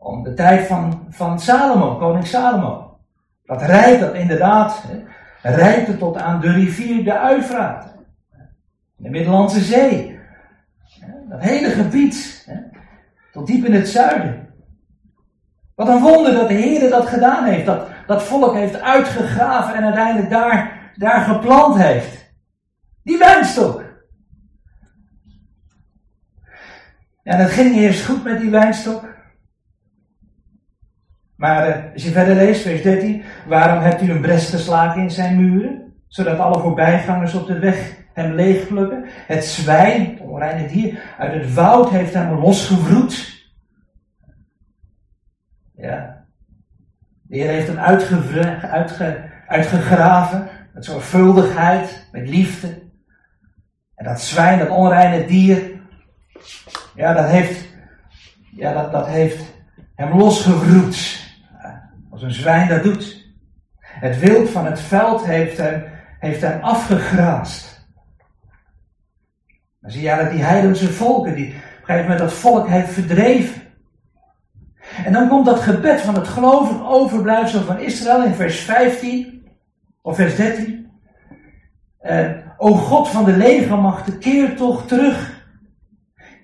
om 0.00 0.22
de 0.22 0.34
tijd 0.34 0.66
van, 0.66 1.06
van 1.10 1.40
Salomo, 1.40 1.96
koning 1.96 2.26
Salomo. 2.26 2.98
Dat 3.44 3.62
rijdt 3.62 4.00
dat 4.00 4.14
inderdaad, 4.14 4.84
rijdt 5.42 5.98
tot 5.98 6.16
aan 6.16 6.40
de 6.40 6.52
rivier 6.52 7.04
de 7.04 7.18
Uifraat. 7.18 7.94
De 8.96 9.10
Middellandse 9.10 9.60
Zee. 9.60 10.18
Dat 11.28 11.40
hele 11.40 11.70
gebied, 11.70 12.48
tot 13.32 13.46
diep 13.46 13.64
in 13.64 13.74
het 13.74 13.88
zuiden. 13.88 14.48
Wat 15.74 15.88
een 15.88 16.00
wonder 16.00 16.34
dat 16.34 16.48
de 16.48 16.54
Heer 16.54 16.90
dat 16.90 17.06
gedaan 17.06 17.44
heeft. 17.44 17.66
Dat 17.66 17.88
dat 18.10 18.22
volk 18.22 18.54
heeft 18.54 18.80
uitgegraven 18.80 19.74
en 19.74 19.84
uiteindelijk 19.84 20.30
daar, 20.30 20.92
daar 20.96 21.20
geplant 21.20 21.76
heeft. 21.76 22.32
Die 23.02 23.18
wijnstok. 23.18 23.84
En 27.22 27.38
het 27.38 27.50
ging 27.50 27.76
eerst 27.76 28.04
goed 28.04 28.24
met 28.24 28.40
die 28.40 28.50
wijnstok. 28.50 29.09
Maar 31.40 31.68
uh, 31.68 31.92
als 31.92 32.02
je 32.02 32.10
verder 32.10 32.34
leest, 32.34 32.62
vers 32.62 32.82
13. 32.82 33.22
Waarom 33.46 33.82
hebt 33.82 34.02
u 34.02 34.10
een 34.10 34.20
brest 34.20 34.50
geslagen 34.50 35.02
in 35.02 35.10
zijn 35.10 35.36
muren? 35.36 35.94
Zodat 36.08 36.38
alle 36.38 36.60
voorbijgangers 36.60 37.34
op 37.34 37.46
de 37.46 37.58
weg 37.58 37.96
hem 38.12 38.32
leegplukken. 38.32 39.04
Het 39.26 39.44
zwijn, 39.44 40.10
het 40.10 40.20
onreine 40.20 40.68
dier, 40.68 41.02
uit 41.18 41.32
het 41.32 41.54
woud 41.54 41.90
heeft 41.90 42.14
hem 42.14 42.38
losgevroed. 42.38 43.44
Ja. 45.76 46.24
De 47.22 47.36
Heer 47.36 47.48
heeft 47.48 47.66
hem 47.66 47.78
uitge, 47.78 49.30
uitgegraven. 49.46 50.48
Met 50.74 50.84
zorgvuldigheid, 50.84 52.08
met 52.12 52.28
liefde. 52.28 52.68
En 53.94 54.04
dat 54.04 54.20
zwijn, 54.20 54.58
dat 54.58 54.68
onreine 54.68 55.26
dier. 55.26 55.70
Ja, 56.94 57.12
dat 57.12 57.28
heeft, 57.28 57.68
ja, 58.56 58.72
dat, 58.72 58.92
dat 58.92 59.06
heeft 59.06 59.44
hem 59.94 60.18
losgevroed. 60.18 61.19
Een 62.22 62.34
zwijn 62.34 62.68
dat 62.68 62.82
doet. 62.82 63.28
Het 63.80 64.18
wild 64.18 64.50
van 64.50 64.66
het 64.66 64.80
veld 64.80 65.24
heeft 65.24 65.58
hem, 65.58 65.84
heeft 66.18 66.40
hem 66.40 66.60
afgegraast. 66.60 67.88
Dan 69.80 69.90
zie 69.90 70.02
je 70.02 70.16
dat 70.16 70.30
die 70.30 70.42
heidense 70.42 70.92
volken, 70.92 71.34
die 71.34 71.46
op 71.46 71.54
een 71.54 71.60
gegeven 71.84 72.02
moment 72.02 72.18
dat 72.18 72.32
volk 72.32 72.68
heeft 72.68 72.92
verdreven. 72.92 73.62
En 75.04 75.12
dan 75.12 75.28
komt 75.28 75.46
dat 75.46 75.60
gebed 75.60 76.00
van 76.00 76.14
het 76.14 76.28
gelovig 76.28 76.88
overblijfsel 76.88 77.62
van 77.62 77.78
Israël 77.78 78.24
in 78.24 78.34
vers 78.34 78.60
15 78.60 79.46
of 80.02 80.16
vers 80.16 80.36
13. 80.36 80.90
Uh, 82.02 82.30
o 82.56 82.74
God 82.74 83.08
van 83.08 83.24
de 83.24 83.36
legermachten, 83.36 84.18
keer 84.18 84.56
toch 84.56 84.86
terug. 84.86 85.44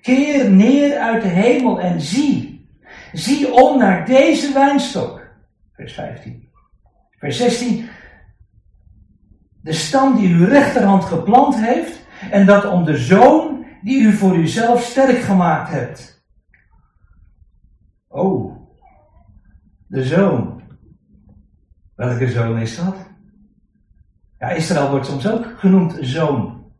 Keer 0.01 0.49
neer 0.49 0.97
uit 0.97 1.21
de 1.21 1.27
hemel 1.27 1.79
en 1.79 2.01
zie. 2.01 2.67
Zie 3.13 3.53
om 3.53 3.77
naar 3.77 4.05
deze 4.05 4.53
wijnstok. 4.53 5.16
Vers 5.77 5.93
15. 5.93 6.49
Vers 7.17 7.37
16. 7.37 7.89
De 9.61 9.73
stam 9.73 10.17
die 10.17 10.35
uw 10.35 10.45
rechterhand 10.45 11.03
geplant 11.03 11.55
heeft. 11.55 12.05
En 12.31 12.45
dat 12.45 12.65
om 12.65 12.85
de 12.85 12.97
zoon 12.97 13.65
die 13.81 14.01
u 14.01 14.13
voor 14.13 14.35
uzelf 14.35 14.81
sterk 14.81 15.17
gemaakt 15.17 15.69
hebt. 15.69 16.25
Oh, 18.07 18.55
de 19.87 20.03
zoon. 20.03 20.61
Welke 21.95 22.29
zoon 22.29 22.57
is 22.57 22.75
dat? 22.77 22.95
Ja, 24.39 24.49
Israël 24.49 24.89
wordt 24.89 25.05
soms 25.05 25.27
ook 25.27 25.53
genoemd 25.57 25.97
zoon. 26.01 26.71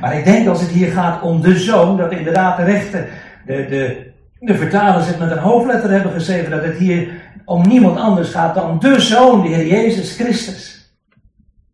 Maar 0.00 0.18
ik 0.18 0.24
denk 0.24 0.48
als 0.48 0.60
het 0.60 0.70
hier 0.70 0.92
gaat 0.92 1.22
om 1.22 1.40
de 1.40 1.58
zoon, 1.58 1.96
dat 1.96 2.12
inderdaad 2.12 2.56
de 2.56 2.64
rechter, 2.64 3.08
de, 3.46 3.66
de, 3.66 4.07
de 4.40 4.54
vertalers 4.54 5.06
het 5.06 5.18
met 5.18 5.30
een 5.30 5.38
hoofdletter 5.38 5.90
hebben 5.90 6.12
geschreven, 6.12 6.50
dat 6.50 6.64
het 6.64 6.76
hier 6.76 7.22
om 7.44 7.68
niemand 7.68 7.98
anders 7.98 8.30
gaat 8.30 8.54
dan 8.54 8.78
de 8.78 9.00
zoon, 9.00 9.42
de 9.42 9.48
Heer 9.48 9.66
Jezus 9.66 10.14
Christus. 10.14 10.92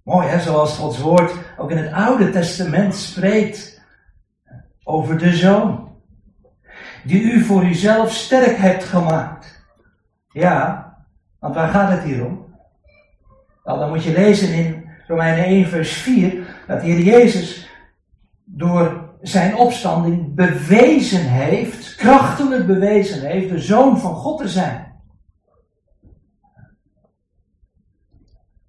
Mooi 0.03 0.29
hè, 0.29 0.41
zoals 0.41 0.77
Gods 0.77 0.99
woord 0.99 1.33
ook 1.57 1.71
in 1.71 1.77
het 1.77 1.93
Oude 1.93 2.31
Testament 2.31 2.95
spreekt 2.95 3.83
over 4.85 5.19
de 5.19 5.33
zoon 5.33 5.89
die 7.05 7.23
u 7.23 7.45
voor 7.45 7.65
uzelf 7.65 8.13
sterk 8.13 8.57
hebt 8.57 8.85
gemaakt. 8.85 9.65
Ja, 10.29 10.89
want 11.39 11.55
waar 11.55 11.69
gaat 11.69 11.91
het 11.91 12.03
hier 12.03 12.25
om? 12.25 12.45
Wel, 13.65 13.79
dan 13.79 13.89
moet 13.89 14.05
je 14.05 14.13
lezen 14.13 14.53
in 14.53 14.89
Romeinen 15.07 15.45
1, 15.45 15.67
vers 15.67 15.93
4, 15.93 16.57
dat 16.67 16.81
de 16.81 16.87
Heer 16.87 17.01
Jezus 17.01 17.69
door 18.45 19.04
zijn 19.25 19.57
opstanding 19.57 20.35
bewezen 20.35 21.29
heeft, 21.29 21.95
krachtelijk 21.95 22.67
bewezen 22.67 23.27
heeft, 23.27 23.49
de 23.49 23.59
zoon 23.59 23.99
van 23.99 24.15
God 24.15 24.39
te 24.39 24.49
zijn. 24.49 24.93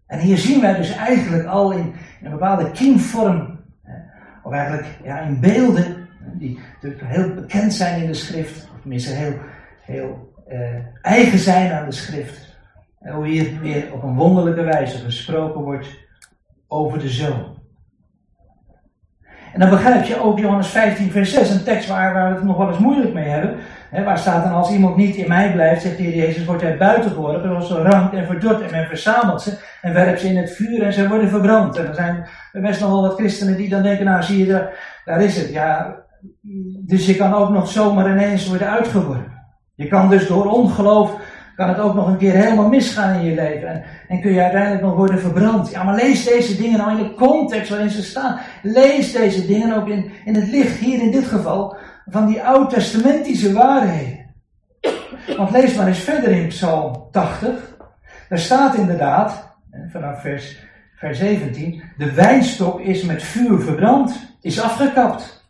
En 0.08 0.20
hier 0.20 0.38
zien 0.38 0.62
wij 0.62 0.76
dus 0.76 0.96
eigenlijk 0.96 1.46
al 1.46 1.72
in, 1.72 1.94
een 2.24 2.32
bepaalde 2.32 2.72
kiemvorm, 2.72 3.60
of 4.44 4.52
eigenlijk 4.52 4.88
ja, 5.04 5.20
in 5.20 5.40
beelden, 5.40 6.08
die 6.34 6.60
natuurlijk 6.74 7.04
heel 7.06 7.34
bekend 7.34 7.74
zijn 7.74 8.02
in 8.02 8.08
de 8.08 8.14
schrift, 8.14 8.70
of 8.74 8.82
tenminste 8.82 9.14
heel, 9.14 9.40
heel 9.82 10.34
uh, 10.50 10.76
eigen 11.02 11.40
zijn 11.40 11.72
aan 11.72 11.86
de 11.86 11.96
schrift. 11.96 12.58
Hoe 13.00 13.28
hier 13.28 13.60
weer 13.60 13.94
op 13.94 14.04
een 14.04 14.16
wonderlijke 14.16 14.64
wijze 14.64 14.98
gesproken 14.98 15.62
wordt 15.62 15.88
over 16.68 17.00
de 17.00 17.10
zoon. 17.10 17.55
En 19.54 19.60
dan 19.60 19.70
begrijp 19.70 20.06
je 20.06 20.22
ook 20.22 20.40
Johannes 20.40 20.68
15, 20.68 21.12
vers 21.12 21.34
6, 21.34 21.50
een 21.50 21.64
tekst 21.64 21.90
waar, 21.90 22.14
waar 22.14 22.30
we 22.30 22.36
het 22.36 22.44
nog 22.44 22.58
wel 22.58 22.68
eens 22.68 22.78
moeilijk 22.78 23.14
mee 23.14 23.28
hebben. 23.28 23.56
Waar 24.04 24.18
staat 24.18 24.44
dan, 24.44 24.54
als 24.54 24.72
iemand 24.72 24.96
niet 24.96 25.16
in 25.16 25.28
mij 25.28 25.52
blijft, 25.52 25.82
zegt 25.82 25.98
de 25.98 26.16
Jezus, 26.16 26.46
wordt 26.46 26.62
hij 26.62 26.78
buiten 26.78 27.12
geworpen, 27.12 27.50
zoals 27.50 27.68
zo 27.68 27.76
rankt 27.76 28.16
en 28.16 28.26
verdort 28.26 28.62
en 28.62 28.72
men 28.72 28.88
verzamelt 28.88 29.42
ze 29.42 29.58
en 29.82 29.94
werpt 29.94 30.20
ze 30.20 30.28
in 30.28 30.38
het 30.38 30.52
vuur 30.52 30.84
en 30.84 30.94
ze 30.94 31.08
worden 31.08 31.30
verbrand. 31.30 31.78
En 31.78 31.88
er 31.88 31.96
zijn 31.96 32.26
best 32.52 32.82
nog 32.82 32.90
wel 32.90 33.02
wat 33.02 33.18
christenen 33.18 33.58
die 33.58 33.70
dan 33.70 33.84
denken, 33.84 34.06
nou 34.06 34.24
zie 34.24 34.38
je, 34.38 34.52
daar, 34.52 35.02
daar 35.06 35.22
is 35.22 35.38
het. 35.38 35.50
Ja, 35.50 35.96
dus 36.86 37.06
je 37.06 37.16
kan 37.16 37.34
ook 37.34 37.50
nog 37.50 37.68
zomaar 37.68 38.12
ineens 38.12 38.48
worden 38.48 38.70
uitgeworpen. 38.70 39.34
Je 39.76 39.88
kan 39.88 40.10
dus 40.10 40.28
door 40.28 40.46
ongeloof, 40.46 41.16
kan 41.56 41.70
het 41.70 41.80
ook 41.80 41.94
nog 41.94 42.08
een 42.08 42.18
keer 42.18 42.34
helemaal 42.34 42.70
misgaan 42.70 43.20
in 43.20 43.26
je 43.26 43.36
leven. 43.36 43.84
En, 44.08 44.22
kun 44.22 44.34
je 44.34 44.42
uiteindelijk 44.42 44.82
nog 44.82 44.96
worden 44.96 45.20
verbrand. 45.20 45.72
Ja, 45.72 45.84
maar 45.84 45.96
lees 45.96 46.26
deze 46.26 46.56
dingen 46.56 46.78
nou 46.78 46.98
in 46.98 47.04
de 47.04 47.14
context 47.14 47.70
waarin 47.70 47.90
ze 47.90 48.04
staan. 48.04 48.40
Lees 48.62 49.12
deze 49.12 49.46
dingen 49.46 49.76
ook 49.76 49.88
in, 49.88 50.12
in 50.26 50.36
het 50.36 50.48
licht, 50.48 50.78
hier 50.78 51.02
in 51.02 51.12
dit 51.12 51.26
geval, 51.26 51.78
van 52.06 52.26
die 52.26 52.44
oud-testamentische 52.44 53.54
waarheden. 53.54 54.26
Want 55.38 55.52
lees 55.52 55.76
maar 55.76 55.88
eens 55.88 56.00
verder 56.00 56.32
in 56.32 56.48
Psalm 56.48 57.08
80. 57.12 57.78
Daar 58.30 58.40
staat 58.40 58.76
inderdaad, 58.76 59.56
vanaf 59.92 60.22
vers, 60.22 60.58
vers 60.96 61.18
17, 61.18 61.84
de 61.98 62.14
wijnstok 62.14 62.80
is 62.80 63.04
met 63.04 63.24
vuur 63.24 63.60
verbrand, 63.60 64.38
is 64.42 64.62
afgekapt. 64.62 65.46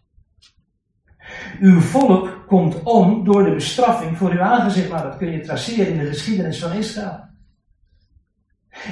Uw 1.59 1.79
volk 1.79 2.34
komt 2.47 2.83
om 2.83 3.23
door 3.23 3.43
de 3.43 3.53
bestraffing 3.53 4.17
voor 4.17 4.31
uw 4.31 4.41
aangezicht. 4.41 4.89
Maar 4.89 5.03
dat 5.03 5.17
kun 5.17 5.31
je 5.31 5.39
traceren 5.39 5.93
in 5.93 5.99
de 5.99 6.05
geschiedenis 6.05 6.59
van 6.59 6.71
Israël. 6.71 7.23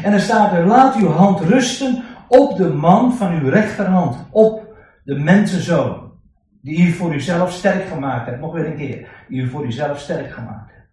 En 0.03 0.13
er 0.13 0.19
staat 0.19 0.53
er, 0.53 0.65
laat 0.65 0.95
uw 0.95 1.09
hand 1.09 1.39
rusten 1.39 2.03
op 2.28 2.57
de 2.57 2.69
man 2.69 3.13
van 3.13 3.32
uw 3.32 3.49
rechterhand. 3.49 4.17
Op 4.32 4.75
de 5.03 5.15
mensenzoon. 5.15 6.11
Die 6.61 6.88
u 6.88 6.91
voor 6.91 7.13
uzelf 7.13 7.51
sterk 7.51 7.88
gemaakt 7.88 8.25
hebt. 8.25 8.39
Nog 8.39 8.53
weer 8.53 8.65
een 8.65 8.75
keer. 8.75 9.07
Die 9.28 9.41
u 9.41 9.49
voor 9.49 9.65
uzelf 9.65 9.99
sterk 9.99 10.32
gemaakt 10.32 10.71
hebt. 10.71 10.89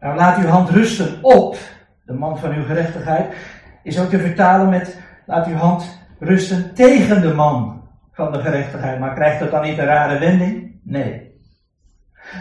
Nou, 0.00 0.16
laat 0.16 0.38
uw 0.38 0.46
hand 0.46 0.70
rusten 0.70 1.18
op 1.22 1.56
de 2.04 2.12
man 2.12 2.38
van 2.38 2.52
uw 2.52 2.64
gerechtigheid. 2.64 3.34
Is 3.82 4.00
ook 4.00 4.08
te 4.08 4.18
vertalen 4.18 4.68
met, 4.68 5.00
laat 5.26 5.46
uw 5.46 5.54
hand 5.54 5.98
rusten 6.18 6.74
tegen 6.74 7.20
de 7.20 7.34
man 7.34 7.82
van 8.12 8.32
de 8.32 8.40
gerechtigheid. 8.40 8.98
Maar 8.98 9.14
krijgt 9.14 9.40
dat 9.40 9.50
dan 9.50 9.62
niet 9.62 9.78
een 9.78 9.84
rare 9.84 10.18
wending? 10.18 10.75
Nee. 10.86 11.34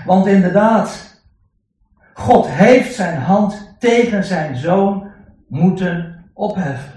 Want 0.05 0.27
inderdaad, 0.27 1.21
God 2.13 2.47
heeft 2.47 2.95
zijn 2.95 3.21
hand 3.21 3.75
tegen 3.79 4.23
zijn 4.23 4.55
zoon 4.55 5.11
moeten 5.47 6.25
opheffen. 6.33 6.93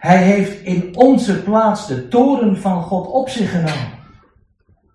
Hij 0.00 0.22
heeft 0.22 0.62
in 0.62 0.96
onze 0.96 1.42
plaats 1.42 1.86
de 1.86 2.08
toren 2.08 2.60
van 2.60 2.82
God 2.82 3.06
op 3.06 3.28
zich 3.28 3.50
genomen. 3.50 4.00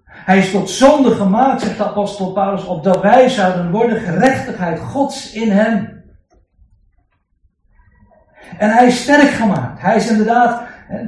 Hij 0.06 0.38
is 0.38 0.52
tot 0.52 0.70
zonde 0.70 1.16
gemaakt, 1.16 1.62
zegt 1.62 1.78
de 1.78 1.86
apostel 1.86 2.32
Paulus, 2.32 2.66
opdat 2.66 3.02
wij 3.02 3.30
zouden 3.30 3.72
worden 3.72 4.00
gerechtigheid 4.00 4.80
Gods 4.80 5.32
in 5.34 5.52
hem. 5.52 6.04
En 8.58 8.70
hij 8.70 8.88
is 8.88 9.02
sterk 9.02 9.30
gemaakt. 9.30 9.82
Hij 9.82 9.96
is 9.96 10.10
inderdaad 10.10 10.62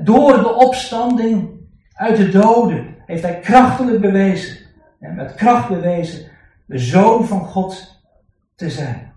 Door 0.04 0.38
de 0.38 0.54
opstanding 0.54 1.60
uit 1.94 2.18
de 2.18 2.30
doden 2.30 2.99
heeft 3.10 3.24
hij 3.24 3.40
krachtelijk 3.40 4.02
bewezen, 4.02 4.58
met 5.00 5.36
kracht 5.36 5.70
bewezen, 5.70 6.32
de 6.66 6.78
zoon 6.78 7.26
van 7.26 7.40
God 7.40 8.02
te 8.56 8.70
zijn. 8.70 9.14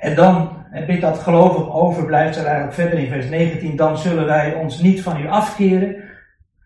En 0.00 0.14
dan, 0.14 0.64
en 0.70 0.86
dit 0.86 1.00
dat 1.00 1.18
gelovig 1.18 1.72
overblijft 1.72 2.36
er 2.36 2.44
eigenlijk 2.44 2.74
verder 2.74 2.98
in 2.98 3.08
vers 3.08 3.28
19, 3.28 3.76
dan 3.76 3.98
zullen 3.98 4.26
wij 4.26 4.54
ons 4.54 4.80
niet 4.80 5.02
van 5.02 5.20
u 5.20 5.28
afkeren. 5.28 5.96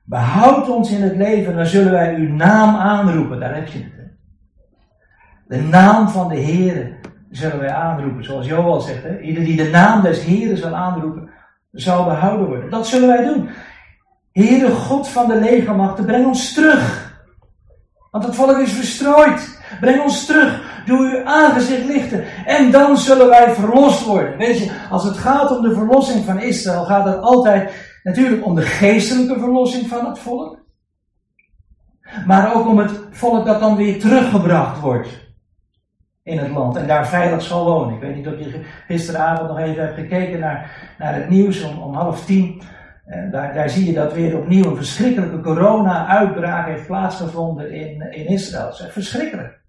Behoud 0.05 0.69
ons 0.69 0.91
in 0.91 1.03
het 1.03 1.17
leven, 1.17 1.57
dan 1.57 1.67
zullen 1.67 1.93
wij 1.93 2.15
uw 2.15 2.35
naam 2.35 2.77
aanroepen. 2.77 3.41
Daar 3.41 3.55
heb 3.55 3.67
je 3.67 3.79
het. 3.79 4.11
De 5.47 5.63
naam 5.63 6.09
van 6.09 6.29
de 6.29 6.37
Heer 6.37 6.99
zullen 7.31 7.59
wij 7.59 7.73
aanroepen. 7.73 8.25
Zoals 8.25 8.47
Joel 8.47 8.81
zegt, 8.81 9.03
hè? 9.03 9.21
ieder 9.21 9.45
die 9.45 9.57
de 9.57 9.71
naam 9.71 10.03
des 10.03 10.25
Heeren 10.25 10.57
zal 10.57 10.75
aanroepen, 10.75 11.31
zal 11.73 12.05
behouden 12.05 12.47
worden. 12.47 12.71
Dat 12.71 12.87
zullen 12.87 13.09
wij 13.09 13.25
doen. 13.25 13.49
Heere 14.47 14.71
God 14.71 15.09
van 15.09 15.29
de 15.29 15.41
legermachten, 15.41 16.05
breng 16.05 16.27
ons 16.27 16.55
terug. 16.55 17.09
Want 18.11 18.25
het 18.25 18.35
volk 18.35 18.59
is 18.59 18.73
verstrooid. 18.73 19.59
Breng 19.81 20.03
ons 20.03 20.27
terug. 20.27 20.83
Doe 20.87 20.99
uw 20.99 21.25
aangezicht 21.25 21.85
lichten. 21.85 22.25
En 22.47 22.71
dan 22.71 22.97
zullen 22.97 23.29
wij 23.29 23.55
verlost 23.55 24.05
worden. 24.05 24.37
Weet 24.37 24.59
je, 24.59 24.73
als 24.91 25.05
het 25.05 25.17
gaat 25.17 25.57
om 25.57 25.63
de 25.63 25.75
verlossing 25.75 26.25
van 26.25 26.41
Israël, 26.41 26.85
gaat 26.85 27.05
het 27.05 27.21
altijd 27.21 27.73
natuurlijk 28.03 28.45
om 28.45 28.55
de 28.55 28.63
geestelijke 28.63 29.39
verlossing 29.39 29.89
van 29.89 30.07
het 30.07 30.19
volk. 30.19 30.59
Maar 32.27 32.55
ook 32.55 32.67
om 32.67 32.79
het 32.79 33.01
volk 33.11 33.47
dat 33.47 33.61
dan 33.61 33.77
weer 33.77 34.01
teruggebracht 34.01 34.81
wordt 34.81 35.09
in 36.23 36.39
het 36.39 36.51
land 36.51 36.77
en 36.77 36.87
daar 36.87 37.09
veilig 37.09 37.43
zal 37.43 37.65
wonen. 37.65 37.95
Ik 37.95 38.01
weet 38.01 38.17
niet 38.17 38.27
of 38.27 38.39
je 38.39 38.65
gisteravond 38.87 39.49
nog 39.49 39.59
even 39.59 39.85
hebt 39.85 39.95
gekeken 39.95 40.41
naar, 40.41 40.95
naar 40.99 41.15
het 41.15 41.29
nieuws 41.29 41.63
om, 41.63 41.79
om 41.79 41.95
half 41.95 42.25
tien. 42.25 42.63
En 43.11 43.31
daar, 43.31 43.71
zie 43.71 43.87
je 43.87 43.93
dat 43.93 44.13
weer 44.13 44.37
opnieuw 44.37 44.65
een 44.65 44.77
verschrikkelijke 44.77 45.41
corona-uitbraak 45.41 46.67
heeft 46.67 46.87
plaatsgevonden 46.87 47.73
in, 47.73 48.13
in 48.13 48.27
Israël. 48.27 48.65
Dat 48.65 48.81
is 48.81 48.93
verschrikkelijk. 48.93 49.61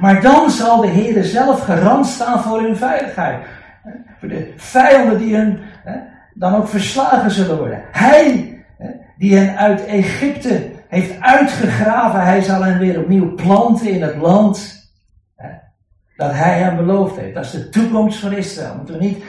Maar 0.00 0.20
dan 0.20 0.50
zal 0.50 0.80
de 0.80 0.86
Heer 0.86 1.24
zelf 1.24 1.64
garant 1.64 2.06
staan 2.06 2.42
voor 2.42 2.60
hun 2.60 2.76
veiligheid. 2.76 3.46
Voor 4.18 4.28
de 4.28 4.52
vijanden 4.56 5.18
die 5.18 5.36
hun 5.36 5.58
dan 6.34 6.54
ook 6.54 6.68
verslagen 6.68 7.30
zullen 7.30 7.58
worden. 7.58 7.82
Hij 7.92 8.56
die 9.18 9.36
hen 9.36 9.56
uit 9.56 9.84
Egypte 9.84 10.70
heeft 10.88 11.20
uitgegraven, 11.20 12.20
hij 12.20 12.42
zal 12.42 12.62
hen 12.62 12.78
weer 12.78 13.00
opnieuw 13.00 13.34
planten 13.34 13.90
in 13.90 14.02
het 14.02 14.16
land 14.16 14.80
dat 16.16 16.32
hij 16.32 16.58
hem 16.58 16.76
beloofd 16.76 17.16
heeft. 17.16 17.34
Dat 17.34 17.44
is 17.44 17.50
de 17.50 17.68
toekomst 17.68 18.18
van 18.18 18.32
Israël. 18.32 18.74
Moeten 18.76 18.98
we 18.98 19.04
niet, 19.04 19.24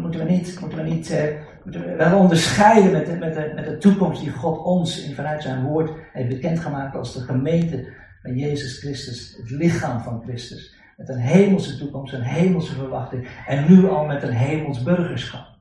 moeten 0.00 0.24
we 0.24 0.30
niet, 0.30 0.60
moeten 0.60 0.78
we 0.78 0.84
niet 0.84 1.10
eh, 1.10 1.24
we 1.70 2.14
onderscheiden 2.16 2.92
met 2.92 3.06
de, 3.06 3.16
met, 3.16 3.34
de, 3.34 3.52
met 3.54 3.64
de 3.64 3.78
toekomst 3.78 4.20
die 4.20 4.30
God 4.30 4.64
ons 4.64 5.02
in, 5.02 5.14
vanuit 5.14 5.42
zijn 5.42 5.64
woord 5.64 5.90
heeft 6.12 6.28
bekendgemaakt 6.28 6.96
als 6.96 7.14
de 7.14 7.20
gemeente 7.20 7.88
van 8.22 8.36
Jezus 8.36 8.78
Christus, 8.78 9.36
het 9.40 9.50
lichaam 9.50 10.00
van 10.00 10.22
Christus. 10.22 10.74
Met 10.96 11.08
een 11.08 11.18
hemelse 11.18 11.78
toekomst, 11.78 12.12
een 12.12 12.22
hemelse 12.22 12.74
verwachting 12.74 13.28
en 13.46 13.64
nu 13.68 13.88
al 13.88 14.04
met 14.04 14.22
een 14.22 14.32
hemels 14.32 14.82
burgerschap. 14.82 15.54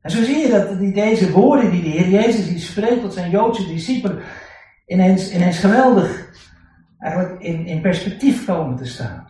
En 0.00 0.10
zo 0.10 0.22
zie 0.22 0.36
je 0.36 0.50
dat 0.50 0.78
die, 0.78 0.92
deze 0.92 1.30
woorden 1.30 1.70
die 1.70 1.82
de 1.82 1.88
Heer 1.88 2.08
Jezus 2.08 2.48
die 2.48 2.58
spreekt 2.58 3.00
tot 3.00 3.12
zijn 3.12 3.30
Joodse 3.30 3.66
discipelen 3.66 4.18
ineens, 4.86 5.34
ineens 5.34 5.58
geweldig 5.58 6.28
eigenlijk 6.98 7.42
in, 7.42 7.66
in 7.66 7.80
perspectief 7.80 8.46
komen 8.46 8.76
te 8.76 8.86
staan. 8.86 9.28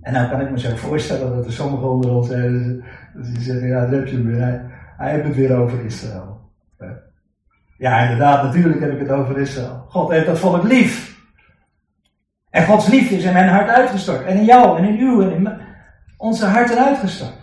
En 0.00 0.12
nou 0.12 0.30
kan 0.30 0.40
ik 0.40 0.50
me 0.50 0.60
zo 0.60 0.76
voorstellen 0.76 1.36
dat 1.36 1.46
er 1.46 1.52
sommigen 1.52 1.88
onder 1.88 2.10
ons 2.10 2.30
zijn 3.12 3.34
die 3.34 3.42
zeggen, 3.42 3.68
ja, 3.68 3.80
daar 3.80 3.90
heb 3.90 4.06
je 4.06 4.22
weer. 4.22 4.40
Hij, 4.40 4.64
hij 4.96 5.10
heeft 5.10 5.24
het 5.24 5.36
weer 5.36 5.56
over 5.56 5.84
Israël. 5.84 6.40
Ja, 7.78 7.98
inderdaad, 7.98 8.42
natuurlijk 8.42 8.80
heb 8.80 8.92
ik 8.92 8.98
het 8.98 9.10
over 9.10 9.38
Israël. 9.38 9.84
God 9.88 10.10
heeft 10.10 10.26
dat 10.26 10.38
volk 10.38 10.62
lief. 10.62 11.20
En 12.50 12.66
Gods 12.66 12.86
liefde 12.86 13.16
is 13.16 13.24
in 13.24 13.32
mijn 13.32 13.48
hart 13.48 13.68
uitgestort. 13.68 14.24
En 14.24 14.36
in 14.36 14.44
jou 14.44 14.78
en 14.78 14.84
in 14.84 14.98
uw 14.98 15.22
en 15.22 15.30
in 15.30 15.52
onze 16.16 16.46
harten 16.46 16.84
uitgestort. 16.84 17.42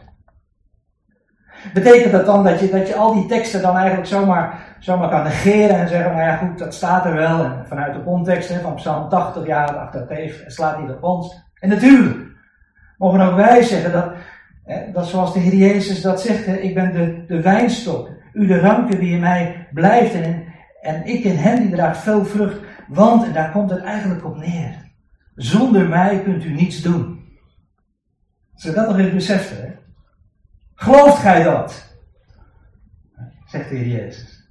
Betekent 1.74 2.12
dat 2.12 2.26
dan 2.26 2.44
dat 2.44 2.60
je, 2.60 2.70
dat 2.70 2.88
je 2.88 2.96
al 2.96 3.14
die 3.14 3.26
teksten 3.26 3.62
dan 3.62 3.76
eigenlijk 3.76 4.08
zomaar, 4.08 4.76
zomaar 4.80 5.10
kan 5.10 5.24
negeren 5.24 5.76
en 5.76 5.88
zeggen, 5.88 6.12
nou 6.12 6.24
ja 6.24 6.36
goed, 6.36 6.58
dat 6.58 6.74
staat 6.74 7.06
er 7.06 7.14
wel. 7.14 7.44
En 7.44 7.66
vanuit 7.68 7.94
de 7.94 8.04
context 8.04 8.52
van 8.52 8.76
Psalm 8.76 9.10
80, 9.10 9.46
ja, 9.46 9.64
ach, 9.64 9.92
dat 9.92 10.10
heeft, 10.10 10.52
slaat 10.52 10.82
niet 10.82 10.90
op 10.90 11.04
ons. 11.04 11.44
En 11.60 11.70
natuurlijk, 11.70 12.18
mogen 12.98 13.22
ook 13.22 13.36
wij 13.36 13.62
zeggen 13.62 13.92
dat, 13.92 14.12
dat 14.94 15.08
zoals 15.08 15.34
de 15.34 15.40
Heer 15.40 15.56
Jezus 15.56 16.02
dat 16.02 16.22
zegt, 16.22 16.48
ik 16.48 16.74
ben 16.74 16.94
de, 16.94 17.26
de 17.28 17.42
wijnstok, 17.42 18.10
u 18.34 18.48
de 18.48 18.60
ranken 18.60 19.00
die 19.00 19.12
in 19.12 19.20
mij 19.20 19.68
blijft 19.74 20.14
en, 20.14 20.44
en 20.82 21.06
ik 21.06 21.24
in 21.24 21.36
hen 21.36 21.62
die 21.62 21.76
draagt 21.76 21.98
veel 21.98 22.26
vrucht. 22.26 22.60
Want, 22.88 23.26
en 23.26 23.34
daar 23.34 23.52
komt 23.52 23.70
het 23.70 23.82
eigenlijk 23.82 24.26
op 24.26 24.38
neer, 24.38 24.92
zonder 25.36 25.88
mij 25.88 26.22
kunt 26.24 26.44
u 26.44 26.54
niets 26.54 26.82
doen. 26.82 27.20
Als 28.54 28.64
dat 28.64 28.88
nog 28.88 28.98
even 28.98 29.16
beseffen? 29.16 29.80
Gelooft 30.76 31.18
gij 31.18 31.44
dat? 31.44 31.96
Zegt 33.46 33.70
de 33.70 33.76
Heer 33.76 33.88
Jezus. 33.88 34.50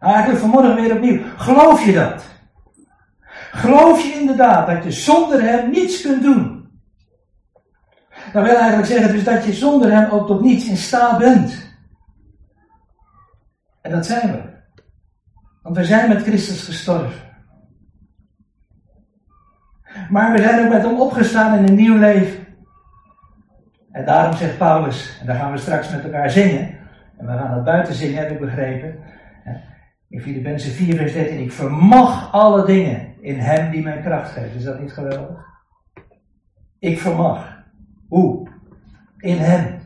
Nou, 0.00 0.12
eigenlijk 0.12 0.42
vanmorgen 0.42 0.74
weer 0.74 0.94
opnieuw. 0.94 1.22
Geloof 1.36 1.84
je 1.84 1.92
dat? 1.92 2.24
Geloof 3.52 4.02
je 4.02 4.20
inderdaad 4.20 4.66
dat 4.66 4.84
je 4.84 4.90
zonder 4.90 5.42
Hem 5.42 5.70
niets 5.70 6.02
kunt 6.02 6.22
doen? 6.22 6.59
Dat 8.32 8.44
wil 8.44 8.56
eigenlijk 8.56 8.86
zeggen 8.86 9.12
dus 9.12 9.24
dat 9.24 9.44
je 9.44 9.52
zonder 9.52 9.92
Hem 9.92 10.10
ook 10.10 10.26
tot 10.26 10.40
niets 10.40 10.68
in 10.68 10.76
staat 10.76 11.18
bent. 11.18 11.68
En 13.80 13.90
dat 13.90 14.06
zijn 14.06 14.32
we. 14.32 14.42
Want 15.62 15.76
we 15.76 15.84
zijn 15.84 16.08
met 16.08 16.22
Christus 16.22 16.64
gestorven. 16.64 17.28
Maar 20.10 20.32
we 20.32 20.42
zijn 20.42 20.64
ook 20.64 20.72
met 20.72 20.82
Hem 20.82 21.00
opgestaan 21.00 21.58
in 21.58 21.68
een 21.68 21.74
nieuw 21.74 21.96
leven. 21.96 22.46
En 23.92 24.04
daarom 24.04 24.36
zegt 24.36 24.58
Paulus, 24.58 25.18
en 25.20 25.26
daar 25.26 25.36
gaan 25.36 25.52
we 25.52 25.58
straks 25.58 25.90
met 25.90 26.04
elkaar 26.04 26.30
zingen, 26.30 26.78
en 27.16 27.26
we 27.26 27.32
gaan 27.32 27.54
het 27.54 27.64
buiten 27.64 27.94
zingen, 27.94 28.16
heb 28.16 28.30
ik 28.30 28.40
begrepen. 28.40 28.98
In 30.08 30.20
Filippenzen 30.20 30.72
4, 30.72 30.96
vers 30.96 31.12
13, 31.12 31.38
ik 31.38 31.52
vermag 31.52 32.32
alle 32.32 32.66
dingen 32.66 33.14
in 33.20 33.38
hem 33.38 33.70
die 33.70 33.82
mij 33.82 34.00
kracht 34.00 34.32
geeft. 34.32 34.54
Is 34.54 34.64
dat 34.64 34.80
niet 34.80 34.92
geweldig? 34.92 35.44
Ik 36.78 36.98
vermag. 36.98 37.59
Hoe? 38.10 38.48
In 39.18 39.36
hem. 39.36 39.78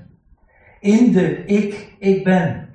In 0.80 1.12
de 1.12 1.44
ik, 1.44 1.94
ik 1.98 2.24
ben. 2.24 2.68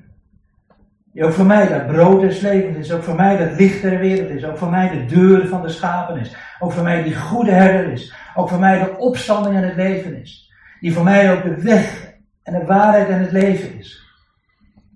Die 1.13 1.23
ook 1.23 1.33
voor 1.33 1.45
mij 1.45 1.67
dat 1.67 1.87
brood 1.87 2.21
des 2.21 2.39
levens 2.39 2.77
is. 2.77 2.91
Ook 2.91 3.03
voor 3.03 3.15
mij 3.15 3.37
dat 3.37 3.59
licht 3.59 3.81
der 3.81 3.99
wereld 3.99 4.29
is. 4.29 4.45
Ook 4.45 4.57
voor 4.57 4.69
mij 4.69 4.89
de 4.89 5.05
deur 5.05 5.47
van 5.47 5.61
de 5.61 5.69
schapen 5.69 6.19
is. 6.19 6.35
Ook 6.59 6.71
voor 6.71 6.83
mij 6.83 7.03
die 7.03 7.15
goede 7.15 7.51
herder 7.51 7.91
is. 7.91 8.13
Ook 8.35 8.49
voor 8.49 8.59
mij 8.59 8.83
de 8.83 8.97
opstanding 8.97 9.55
en 9.55 9.63
het 9.63 9.75
leven 9.75 10.21
is 10.21 10.49
die 10.79 10.93
voor 10.93 11.03
mij 11.03 11.33
ook 11.33 11.43
de 11.43 11.61
weg 11.61 12.13
en 12.43 12.59
de 12.59 12.65
waarheid 12.65 13.09
en 13.09 13.19
het 13.19 13.31
leven 13.31 13.77
is. 13.77 14.07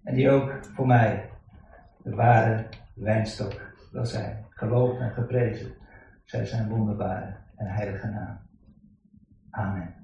En 0.04 0.16
die 0.16 0.30
ook 0.30 0.60
voor 0.74 0.88
mij 0.88 1.30
de 2.04 2.16
ware 2.16 2.66
wijnstok 2.93 3.76
wil 3.91 4.06
zijn. 4.06 4.45
Geloofd 4.49 4.99
en 4.99 5.12
geprezen. 5.12 5.74
Zij 6.26 6.45
zijn 6.45 6.70
wonderbare 6.70 7.36
en 7.56 7.68
heilige 7.68 8.08
naam. 8.08 8.39
Amen. 9.49 10.03